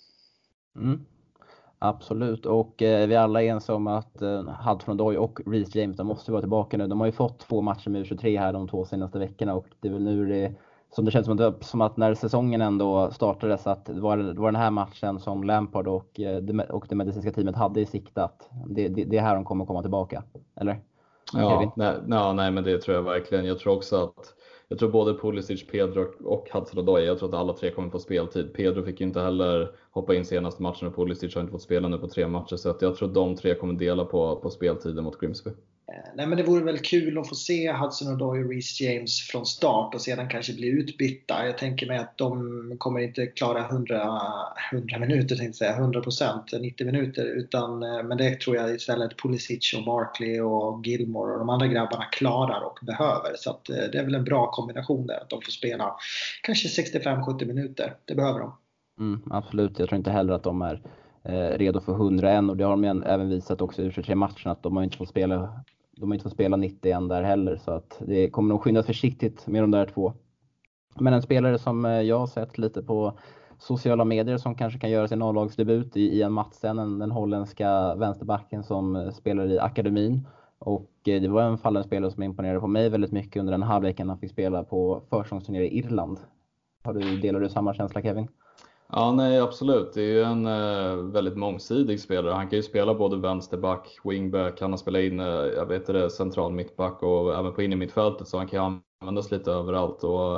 [0.76, 1.06] Mm.
[1.80, 5.98] Absolut, och eh, vi är alla ense om att eh, Hudson Doy och Reece James,
[5.98, 6.88] de måste vara tillbaka nu.
[6.88, 9.88] De har ju fått två matcher med U23 här de två senaste veckorna och det
[9.88, 10.56] är väl nu det
[10.96, 14.42] som det känns som att, som att när säsongen ändå startades att det var, det
[14.42, 18.24] var den här matchen som Lampard och, eh, och det medicinska teamet hade i sikte
[18.24, 20.24] att det, det, det är här de kommer komma tillbaka.
[20.56, 20.80] Eller?
[21.34, 23.46] Ja, nej, nej, nej, men det tror jag verkligen.
[23.46, 24.34] Jag tror också att
[24.68, 28.54] jag tror både Pulisic, Pedro och Hudson-Odoi, jag tror att alla tre kommer få speltid.
[28.54, 31.98] Pedro fick inte heller hoppa in senaste matchen och Pulisic har inte fått spela nu
[31.98, 32.56] på tre matcher.
[32.56, 35.52] Så att jag tror att de tre kommer dela på, på speltiden mot Grimsby.
[35.92, 39.22] Eh, nej, men det vore väl kul att få se Hudson Odoi och Reece James
[39.22, 41.46] från start och sedan kanske bli utbytta.
[41.46, 44.22] Jag tänker mig att de kommer inte klara 100,
[44.72, 46.02] 100 minuter, tänkte säga, 100
[46.60, 47.26] 90 minuter.
[47.26, 51.68] Utan, eh, men det tror jag istället Pulisic och Barkley och Gilmore och de andra
[51.68, 53.36] grabbarna klarar och behöver.
[53.36, 55.96] Så att, eh, det är väl en bra kombination där, att de får spela
[56.44, 57.94] kanske 65-70 minuter.
[58.06, 58.54] Det behöver de.
[59.00, 60.82] Mm, absolut, jag tror inte heller att de är
[61.58, 64.76] redo för 101 och det har de även visat också i 23 matcherna att de
[64.76, 65.64] har inte fått spela
[65.98, 68.86] de har inte fått spela 90 än där heller så att det kommer nog skyndas
[68.86, 70.14] försiktigt med de där två.
[71.00, 73.20] Men en spelare som eh, jag har sett lite på
[73.58, 78.96] sociala medier som kanske kan göra sin A-lagsdebut i Ian Matsen, den holländska vänsterbacken som
[78.96, 80.28] eh, spelar i akademin.
[80.60, 83.64] Och eh, det var en fallen spelare som imponerade på mig väldigt mycket under den
[83.64, 86.20] halvleken han fick spela på försäsongsturnering i Irland.
[86.84, 88.28] Har du, delar du samma känsla Kevin?
[88.94, 89.94] Ja, nej absolut.
[89.94, 92.34] Det är ju en eh, väldigt mångsidig spelare.
[92.34, 96.10] Han kan ju spela både vänsterback, wingback, han har spelat in, eh, jag vet det,
[96.10, 100.04] central mittback och även på in i mittfältet så han kan användas lite överallt.
[100.04, 100.36] Och,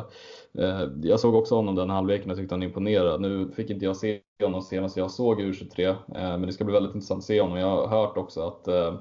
[0.62, 3.18] eh, jag såg också honom den halvleken och tyckte han imponerade.
[3.18, 6.74] Nu fick inte jag se honom senast jag såg U23, eh, men det ska bli
[6.74, 7.58] väldigt intressant att se honom.
[7.58, 8.96] Jag har hört också att eh,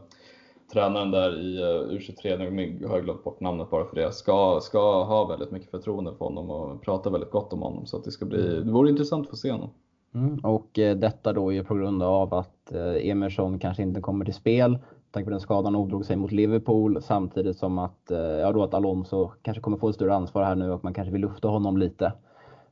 [0.73, 4.61] tränaren där i uh, U23, nu har jag glömt bort namnet bara för det, ska,
[4.63, 7.87] ska ha väldigt mycket förtroende för honom och prata väldigt gott om honom.
[7.87, 9.71] Så att det, ska bli, det vore intressant att få se honom.
[10.15, 14.25] Mm, och eh, detta då är på grund av att eh, Emerson kanske inte kommer
[14.25, 14.79] till spel
[15.13, 18.75] tack vare den skadan ådrog sig mot Liverpool samtidigt som att, eh, ja då att
[18.75, 21.77] Alonso kanske kommer få ett större ansvar här nu och man kanske vill lufta honom
[21.77, 22.13] lite.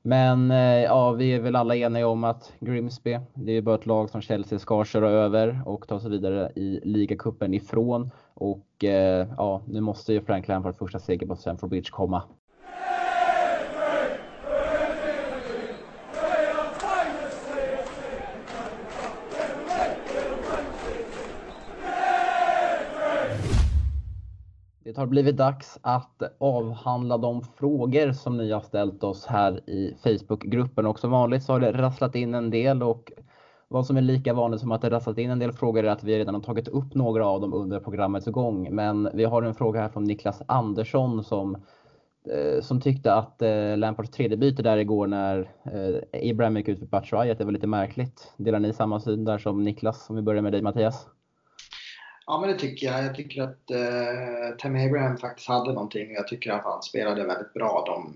[0.02, 3.86] Men eh, ja, vi är väl alla eniga om att Grimsby, det är bara ett
[3.86, 8.10] lag som Chelsea ska köra över och ta sig vidare i ligacupen ifrån.
[8.34, 12.22] Och eh, ja, nu måste ju Frank Lampard första seger på Stamford Bridge komma.
[24.94, 29.94] Det har blivit dags att avhandla de frågor som ni har ställt oss här i
[30.02, 33.12] Facebookgruppen och som vanligt så har det rasslat in en del och
[33.68, 36.04] vad som är lika vanligt som att det rasslat in en del frågor är att
[36.04, 38.74] vi redan har tagit upp några av dem under programmets gång.
[38.74, 41.54] Men vi har en fråga här från Niklas Andersson som,
[42.30, 46.78] eh, som tyckte att eh, Lampards tredje byte där igår när eh, Abraham gick ut
[46.78, 48.32] för Batshuayi, att det var lite märkligt.
[48.36, 50.10] Delar ni samma syn där som Niklas?
[50.10, 51.06] Om vi börjar med dig Mattias?
[52.30, 53.04] Ja, men det tycker jag.
[53.04, 56.12] Jag tycker att eh, Tammy Abraham faktiskt hade någonting.
[56.12, 58.14] Jag tycker att han spelade väldigt bra de,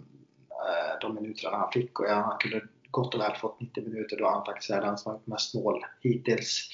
[0.50, 2.00] eh, de minuterna han fick.
[2.00, 2.60] Och ja, han kunde
[2.90, 5.84] gott och väl fått 90 minuter då han faktiskt är den som har mest mål
[6.00, 6.68] hittills.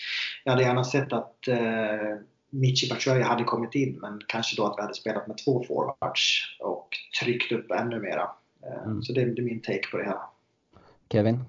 [0.44, 2.16] Jag hade gärna sett att eh,
[2.50, 6.56] Michi Batshuayi hade kommit in, men kanske då att vi hade spelat med två forwards
[6.60, 6.88] och
[7.20, 8.30] tryckt upp ännu mera.
[8.66, 9.02] Eh, mm.
[9.02, 10.30] Så det, det är min take på det hela.
[11.12, 11.44] Kevin?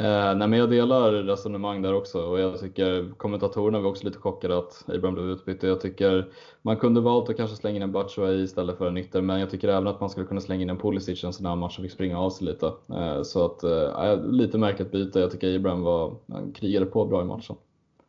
[0.00, 4.18] Eh, nej, men jag delar resonemang där också och jag tycker kommentatorerna var också lite
[4.18, 5.62] chockade att Abraham blev utbytt.
[5.62, 6.28] Jag tycker
[6.62, 9.50] man kunde valt att kanske slänga in en Batshuayi istället för en ytter, men jag
[9.50, 11.82] tycker även att man skulle kunna slänga in en Pulisic en sån här match och
[11.82, 12.66] fick springa av sig lite.
[12.66, 15.20] Eh, så att, eh, lite märkligt byte.
[15.20, 16.14] Jag tycker Abraham var,
[16.54, 17.56] krigade på bra i matchen.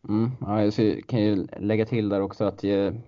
[0.09, 3.01] Mm, ja, jag kan ju lägga till där också att jag,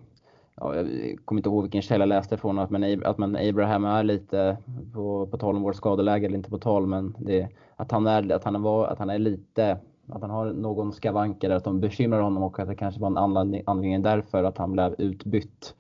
[0.60, 3.86] ja, jag kommer inte ihåg vilken källa jag läste från, att man, att man Abraham
[3.86, 4.57] är lite,
[4.93, 8.32] på, på tal om vårt skadeläge, eller inte på tal, men det, att, han är,
[8.32, 12.22] att, han var, att han är lite, att han har någon skavanker, att de bekymrar
[12.22, 15.76] honom och att det kanske var en anledning, anledning därför att han blev utbytt.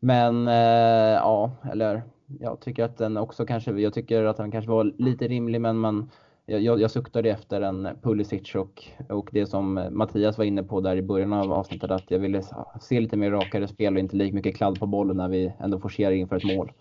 [0.00, 2.02] Men eh, ja, eller
[2.40, 5.78] jag tycker att den också kanske, jag tycker att han kanske var lite rimlig, men
[5.78, 6.10] man
[6.48, 10.96] jag, jag suktade efter en Pulisic och, och det som Mattias var inne på där
[10.96, 12.42] i början av avsnittet att jag ville
[12.80, 15.78] se lite mer rakare spel och inte lika mycket kladd på bollen när vi ändå
[15.78, 16.72] forcerar inför ett mål.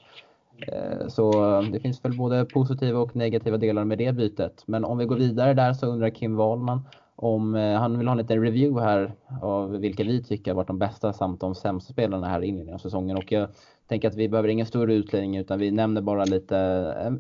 [0.68, 1.32] Eh, så
[1.72, 4.64] det finns väl både positiva och negativa delar med det bytet.
[4.66, 6.82] Men om vi går vidare där så undrar Kim Wahlman
[7.16, 9.12] om eh, han vill ha en liten review här
[9.42, 12.76] av vilka vi tycker har varit de bästa samt de sämsta spelarna här i inledningen
[12.76, 13.18] av säsongen.
[13.18, 13.50] Och jag
[13.88, 16.58] tänker att vi behöver ingen större utläggning utan vi nämner bara lite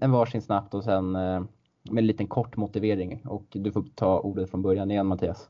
[0.01, 1.41] en, varsin snabbt och sen eh,
[1.91, 3.21] med en liten kort motivering.
[3.25, 5.49] Och du får ta ordet från början igen Mattias.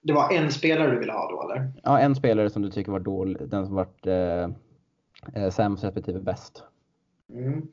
[0.00, 1.72] Det var en spelare du ville ha då eller?
[1.82, 4.48] Ja, en spelare som du tycker var dålig, den som varit eh,
[5.34, 6.64] eh, sämst respektive bäst.
[7.34, 7.68] Mm.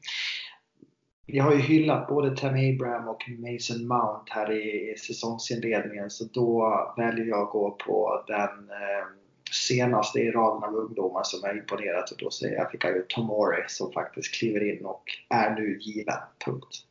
[1.27, 6.93] Vi har ju hyllat både Tam Abraham och Mason Mount här i säsongsinledningen så då
[6.97, 9.24] väljer jag att gå på den eh,
[9.55, 13.91] senaste i raden av ungdomar som har imponerat och då säger jag Fikayo Tomori som
[13.91, 16.19] faktiskt kliver in och är nu given.
[16.45, 16.85] Punkt.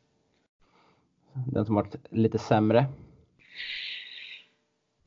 [1.32, 2.86] Den som varit lite sämre?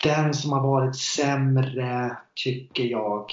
[0.03, 3.31] Den som har varit sämre tycker jag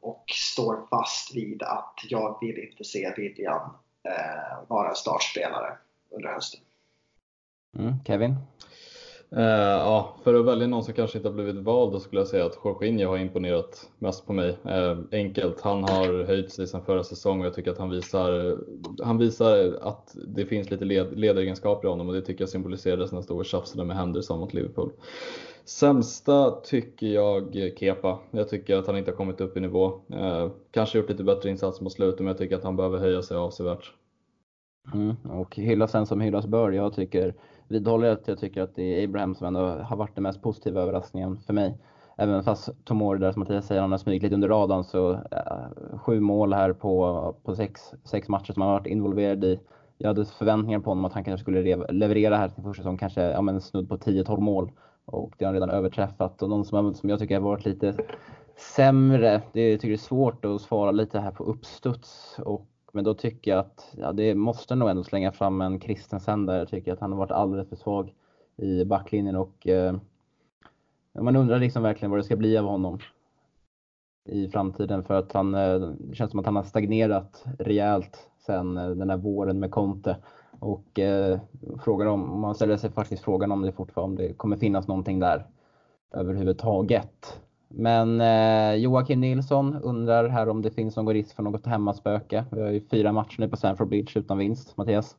[0.00, 3.70] och står fast vid att jag vill inte se William
[4.08, 5.78] eh, vara en startspelare
[6.10, 6.60] under hösten.
[7.78, 8.36] Mm, Kevin?
[9.36, 12.28] Eh, ja, för att välja någon som kanske inte har blivit vald då skulle jag
[12.28, 14.56] säga att Jorginho har imponerat mest på mig.
[14.64, 17.90] Eh, enkelt, han har höjt sig liksom sedan förra säsongen och jag tycker att han
[17.90, 18.58] visar,
[19.02, 23.12] han visar att det finns lite led, ledaregenskaper i honom och det tycker jag symboliserades
[23.12, 24.92] när stod och tjafsade med Henderson mot Liverpool.
[25.64, 28.18] Sämsta tycker jag Kepa.
[28.30, 30.00] Jag tycker att han inte har kommit upp i nivå.
[30.12, 33.22] Eh, kanske gjort lite bättre insats mot slutet men jag tycker att han behöver höja
[33.22, 33.92] sig avsevärt.
[34.94, 36.70] Mm, och hyllas den som hyllas bör.
[36.70, 37.34] Jag tycker
[37.68, 40.80] vidhåller att jag tycker att det är Abraham som ändå har varit den mest positiva
[40.80, 41.78] överraskningen för mig.
[42.16, 45.98] Även fast Tomori där som Mattias säger, han har smugit lite under radarn så äh,
[45.98, 49.60] sju mål här på, på sex, sex matcher som han har varit involverad i.
[49.98, 53.22] Jag hade förväntningar på honom att han kanske skulle leverera här till första säsong, kanske
[53.22, 54.70] ja, men snudd på 10-12 mål.
[55.04, 56.42] Och det har han redan överträffat.
[56.42, 57.94] Och någon som, som jag tycker har varit lite
[58.76, 62.36] sämre, det jag tycker det är svårt att svara lite här på uppstuds.
[62.38, 66.46] Och men då tycker jag att ja, det måste nog ändå slänga fram en Christensen
[66.46, 66.58] där.
[66.58, 68.14] Jag tycker att han har varit alldeles för svag
[68.56, 69.96] i backlinjen och eh,
[71.20, 72.98] man undrar liksom verkligen vad det ska bli av honom
[74.24, 78.76] i framtiden för att han, eh, det känns som att han har stagnerat rejält sen
[78.76, 80.16] eh, den här våren med Conte.
[80.58, 81.40] Och eh,
[81.84, 85.20] frågar om, man ställer sig faktiskt frågan om det fortfarande om det kommer finnas någonting
[85.20, 85.46] där
[86.10, 87.40] överhuvudtaget.
[87.76, 92.44] Men eh, Joakim Nilsson undrar här om det finns någon risk för något hemmaspöke.
[92.52, 94.76] Vi har ju fyra matcher nu på Stamford Bridge utan vinst.
[94.76, 95.16] Mattias?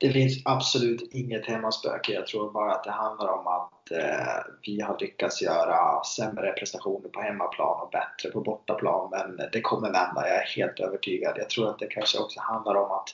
[0.00, 2.12] Det finns absolut inget hemmaspöke.
[2.12, 7.08] Jag tror bara att det handlar om att eh, vi har lyckats göra sämre prestationer
[7.08, 9.10] på hemmaplan och bättre på bortaplan.
[9.10, 11.32] Men det kommer vända, jag är helt övertygad.
[11.36, 13.08] Jag tror att det kanske också handlar om att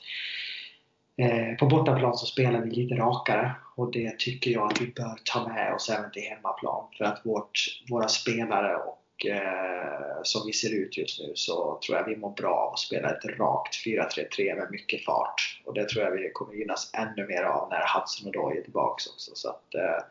[1.19, 5.19] Eh, på bortaplan så spelar vi lite rakare och det tycker jag att vi bör
[5.25, 10.53] ta med oss även till hemmaplan för att vårt, våra spelare och eh, som vi
[10.53, 13.75] ser ut just nu så tror jag vi mår bra av att spela ett rakt
[13.87, 17.85] 4-3-3 med mycket fart och det tror jag vi kommer gynnas ännu mer av när
[17.95, 19.31] Hudson och är tillbaks också.
[19.35, 20.05] Så att eh,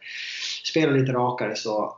[0.63, 1.97] spela lite rakare så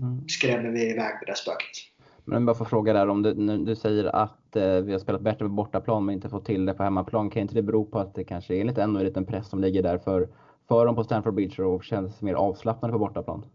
[0.00, 0.28] mm.
[0.28, 1.91] skrämmer vi iväg det där spöket.
[2.32, 5.44] Men bara får fråga där, om du, du säger att eh, vi har spelat bättre
[5.44, 7.30] på bortaplan men inte fått till det på hemmaplan.
[7.30, 9.82] Kan inte det bero på att det kanske är ännu en liten press som ligger
[9.82, 10.28] där för,
[10.68, 13.46] för dem på Stamford Bridge och känns mer avslappnade på bortaplan?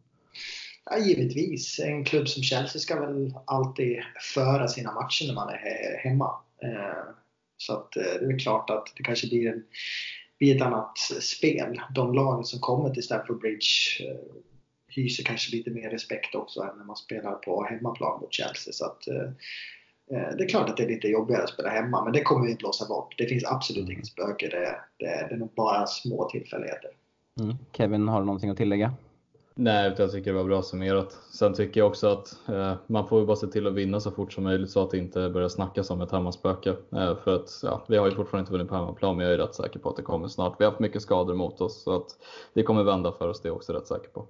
[0.90, 1.80] Ja, givetvis.
[1.80, 3.98] En klubb som Chelsea ska väl alltid
[4.34, 6.32] föra sina matcher när man är hemma.
[6.64, 7.14] Eh,
[7.58, 9.64] så att, eh, det är klart att det kanske blir, en,
[10.40, 11.82] blir ett annat spel.
[11.96, 14.18] De lag som kommer till Stamford Bridge eh,
[15.02, 18.74] hyser kanske lite mer respekt också än när man spelar på hemmaplan mot Chelsea.
[18.74, 19.30] Så att, eh,
[20.12, 22.46] eh, det är klart att det är lite jobbigare att spela hemma, men det kommer
[22.46, 23.16] vi inte blåsa bort.
[23.18, 23.92] Det finns absolut mm.
[23.92, 24.48] inget spöke.
[24.48, 26.90] Det, det, det är nog bara små tillfälligheter.
[27.40, 27.56] Mm.
[27.74, 28.94] Kevin, har du någonting att tillägga?
[29.60, 31.18] Nej, jag tycker det var bra summerat.
[31.32, 34.12] Sen tycker jag också att eh, man får ju bara se till att vinna så
[34.12, 36.70] fort som möjligt så att det inte börjar snackas om ett hemmaspöke.
[36.70, 39.38] Eh, för att ja, vi har ju fortfarande inte vunnit på hemmaplan, men jag är
[39.38, 40.56] rätt säker på att det kommer snart.
[40.60, 42.08] Vi har haft mycket skador mot oss så att
[42.54, 44.26] det kommer vända för oss, det är jag också rätt säker på.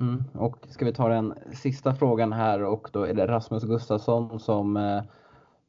[0.00, 0.24] Mm.
[0.34, 4.76] Och ska vi ta den sista frågan här och då är det Rasmus Gustafsson som
[4.76, 5.02] eh,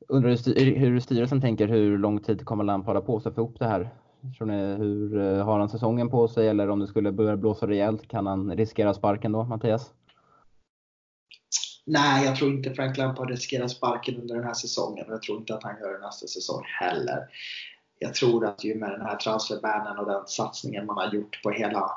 [0.08, 3.42] undrar hur styrelsen tänker, hur lång tid kommer Lampard ha på sig för att få
[3.42, 3.90] ihop det här?
[4.38, 7.68] Tror ni, hur eh, har han säsongen på sig eller om det skulle börja blåsa
[7.68, 9.94] rejält, kan han riskera sparken då, Mattias?
[11.86, 15.38] Nej, jag tror inte Frank Lampard riskerar sparken under den här säsongen och jag tror
[15.38, 17.28] inte att han gör det nästa säsong heller.
[18.00, 21.50] Jag tror att ju med den här transferbanen och den satsningen man har gjort på
[21.50, 21.92] hela,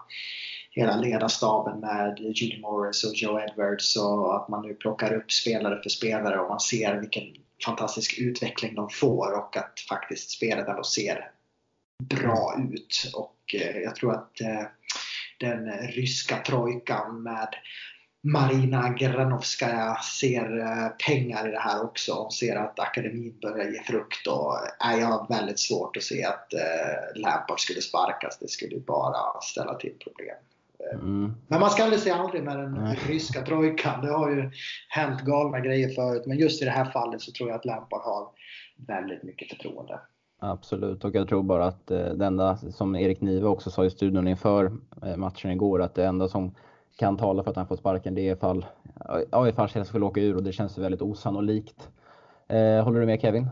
[0.74, 5.82] hela ledarstaben med Judy Morris och Joe Edwards och att man nu plockar upp spelare
[5.82, 7.22] för spelare och man ser vilken
[7.64, 11.30] fantastisk utveckling de får och att faktiskt spelet ändå ser
[12.02, 13.12] bra ut.
[13.14, 14.62] Och eh, jag tror att eh,
[15.40, 17.48] den ryska trojkan med
[18.22, 23.82] Marina Granovskaja ser eh, pengar i det här också och ser att akademin börjar ge
[23.82, 24.26] frukt.
[24.26, 26.52] Och är jag väldigt svårt att se att
[27.14, 28.38] Lampard skulle sparkas.
[28.38, 30.36] Det skulle bara ställa till problem.
[30.92, 31.34] Mm.
[31.48, 34.06] Men man ska aldrig säga aldrig med den ryska trojkan.
[34.06, 34.50] Det har ju
[34.88, 36.22] hänt galna grejer förut.
[36.26, 38.28] Men just i det här fallet så tror jag att Lampard har
[38.86, 40.00] väldigt mycket förtroende.
[40.40, 43.90] Absolut, och jag tror bara att eh, det enda som Erik Nive också sa i
[43.90, 44.72] studion inför
[45.02, 46.54] eh, matchen igår, att det enda som
[46.96, 48.66] kan tala för att han får sparken det är ifall,
[49.30, 51.88] ja, ifall Chelsea skulle åka ur och det känns väldigt osannolikt.
[52.48, 53.48] Eh, håller du med Kevin?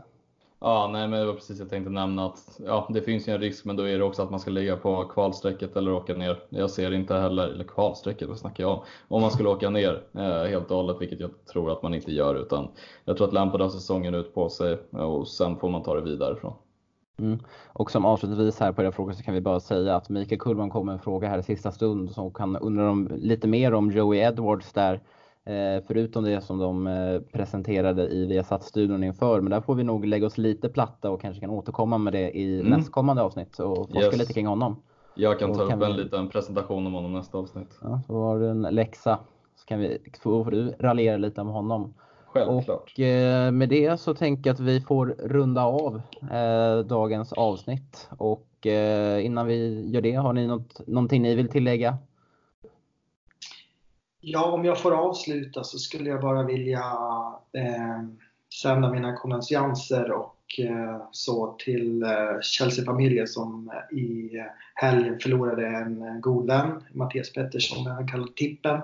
[0.65, 3.39] Ja, nej, men det var precis jag tänkte nämna att ja, det finns ju en
[3.39, 6.43] risk, men då är det också att man ska ligga på kvalstrecket eller åka ner.
[6.49, 8.79] Jag ser inte heller, eller kvalstrecket, vad snackar jag om?
[9.07, 12.11] Om man skulle åka ner eh, helt och hållet, vilket jag tror att man inte
[12.11, 12.67] gör, utan
[13.05, 15.95] jag tror att Lampard har säsongen ut på sig eh, och sen får man ta
[15.95, 16.53] det vidare från.
[17.17, 17.39] Mm.
[17.73, 20.69] Och som avslutningsvis här på era frågor så kan vi bara säga att Mikael Kullman
[20.69, 23.91] kom med en fråga här i sista stund som kan undra om, lite mer om
[23.91, 25.01] Joey Edwards där.
[25.45, 29.41] Eh, förutom det som de eh, presenterade i Viasat-studion inför.
[29.41, 32.37] Men där får vi nog lägga oss lite platta och kanske kan återkomma med det
[32.37, 32.71] i mm.
[32.71, 34.17] nästkommande avsnitt och forska yes.
[34.17, 34.81] lite kring honom.
[35.15, 35.93] Jag kan ta upp en vi...
[35.93, 37.79] liten presentation om honom nästa avsnitt.
[37.81, 39.19] Ja, så har du en läxa
[39.55, 41.93] så kan vi, får du raljera lite om honom.
[42.25, 42.93] Självklart.
[42.93, 46.01] Och eh, med det så tänker jag att vi får runda av
[46.85, 48.09] dagens avsnitt.
[48.17, 48.47] Och
[49.21, 51.97] innan vi gör det, har ni något, någonting ni vill tillägga?
[54.25, 56.83] Ja, om jag får avsluta så skulle jag bara vilja
[57.53, 58.03] eh,
[58.61, 64.31] sända mina kondolenser och eh, så till eh, Chelsea-familjen som eh, i
[64.75, 68.81] helgen förlorade en eh, god vän, Mattias Pettersson, han kallar Tippen,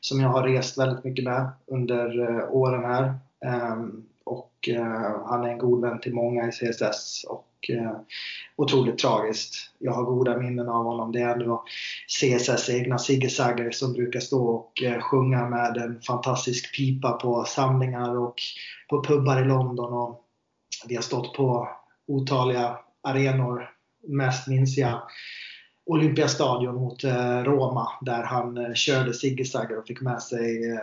[0.00, 3.14] som jag har rest väldigt mycket med under eh, åren här.
[3.44, 4.68] Ehm, och
[5.24, 7.70] han är en god vän till många i CSS och
[8.58, 9.54] otroligt tragiskt.
[9.78, 11.12] Jag har goda minnen av honom.
[11.12, 11.64] Det är ändå
[12.06, 17.44] CSS egna Sigge Sagger som brukar stå och eh, sjunga med en fantastisk pipa på
[17.44, 18.34] samlingar och
[18.90, 19.92] på pubbar i London.
[19.92, 20.24] Och
[20.86, 21.68] vi har stått på
[22.06, 23.70] otaliga arenor.
[24.08, 25.02] Mest minns jag
[25.86, 30.78] Olympiastadion mot eh, Roma där han eh, körde zigzaggar och fick med sig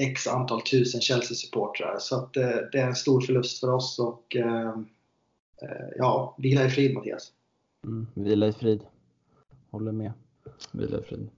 [0.00, 1.96] x antal tusen Chelsea-supportrar.
[1.98, 2.32] Så att,
[2.72, 4.36] det är en stor förlust för oss och
[5.64, 7.32] Eh, ja, vila i frid Mattias.
[7.84, 8.84] Mm, vila i frid.
[9.70, 10.12] Håller med.
[10.72, 11.30] Vila i frid.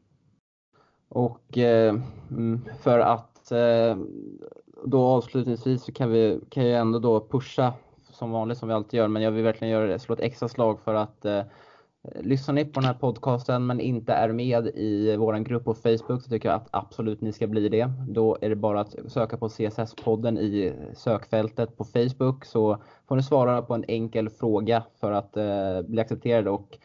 [1.09, 1.95] Och eh,
[2.31, 3.97] mm, för att eh,
[4.85, 7.73] då avslutningsvis så kan vi kan jag ändå då pusha
[8.11, 10.49] som vanligt som vi alltid gör, men jag vill verkligen göra det, slå ett extra
[10.49, 11.43] slag för att eh,
[12.15, 15.75] Eh, lyssnar ni på den här podcasten men inte är med i vår grupp på
[15.75, 17.91] Facebook så tycker jag att absolut ni ska bli det.
[18.09, 22.79] Då är det bara att söka på CSS-podden i sökfältet på Facebook så
[23.09, 26.79] får ni svara på en enkel fråga för att eh, bli accepterade och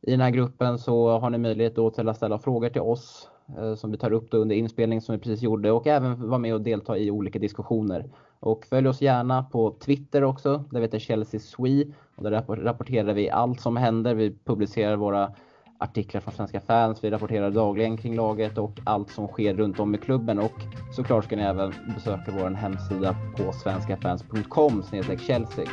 [0.00, 3.28] i den här gruppen så har ni möjlighet då till att ställa frågor till oss
[3.58, 6.54] eh, som vi tar upp under inspelningen som vi precis gjorde och även vara med
[6.54, 8.10] och delta i olika diskussioner.
[8.40, 11.84] Och följ oss gärna på Twitter också, där vi heter Chelsea Swe.
[12.16, 14.14] Och där rapporterar vi allt som händer.
[14.14, 15.32] Vi publicerar våra
[15.78, 17.04] artiklar från svenska fans.
[17.04, 20.38] Vi rapporterar dagligen kring laget och allt som sker runt om i klubben.
[20.38, 20.62] Och
[20.96, 24.82] såklart ska ni även besöka vår hemsida på svenskafans.com
[25.18, 25.66] Chelsea.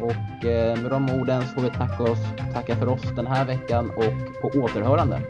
[0.00, 2.18] Och eh, med de orden så får vi tacka, oss,
[2.52, 5.20] tacka för oss den här veckan och på återhörande.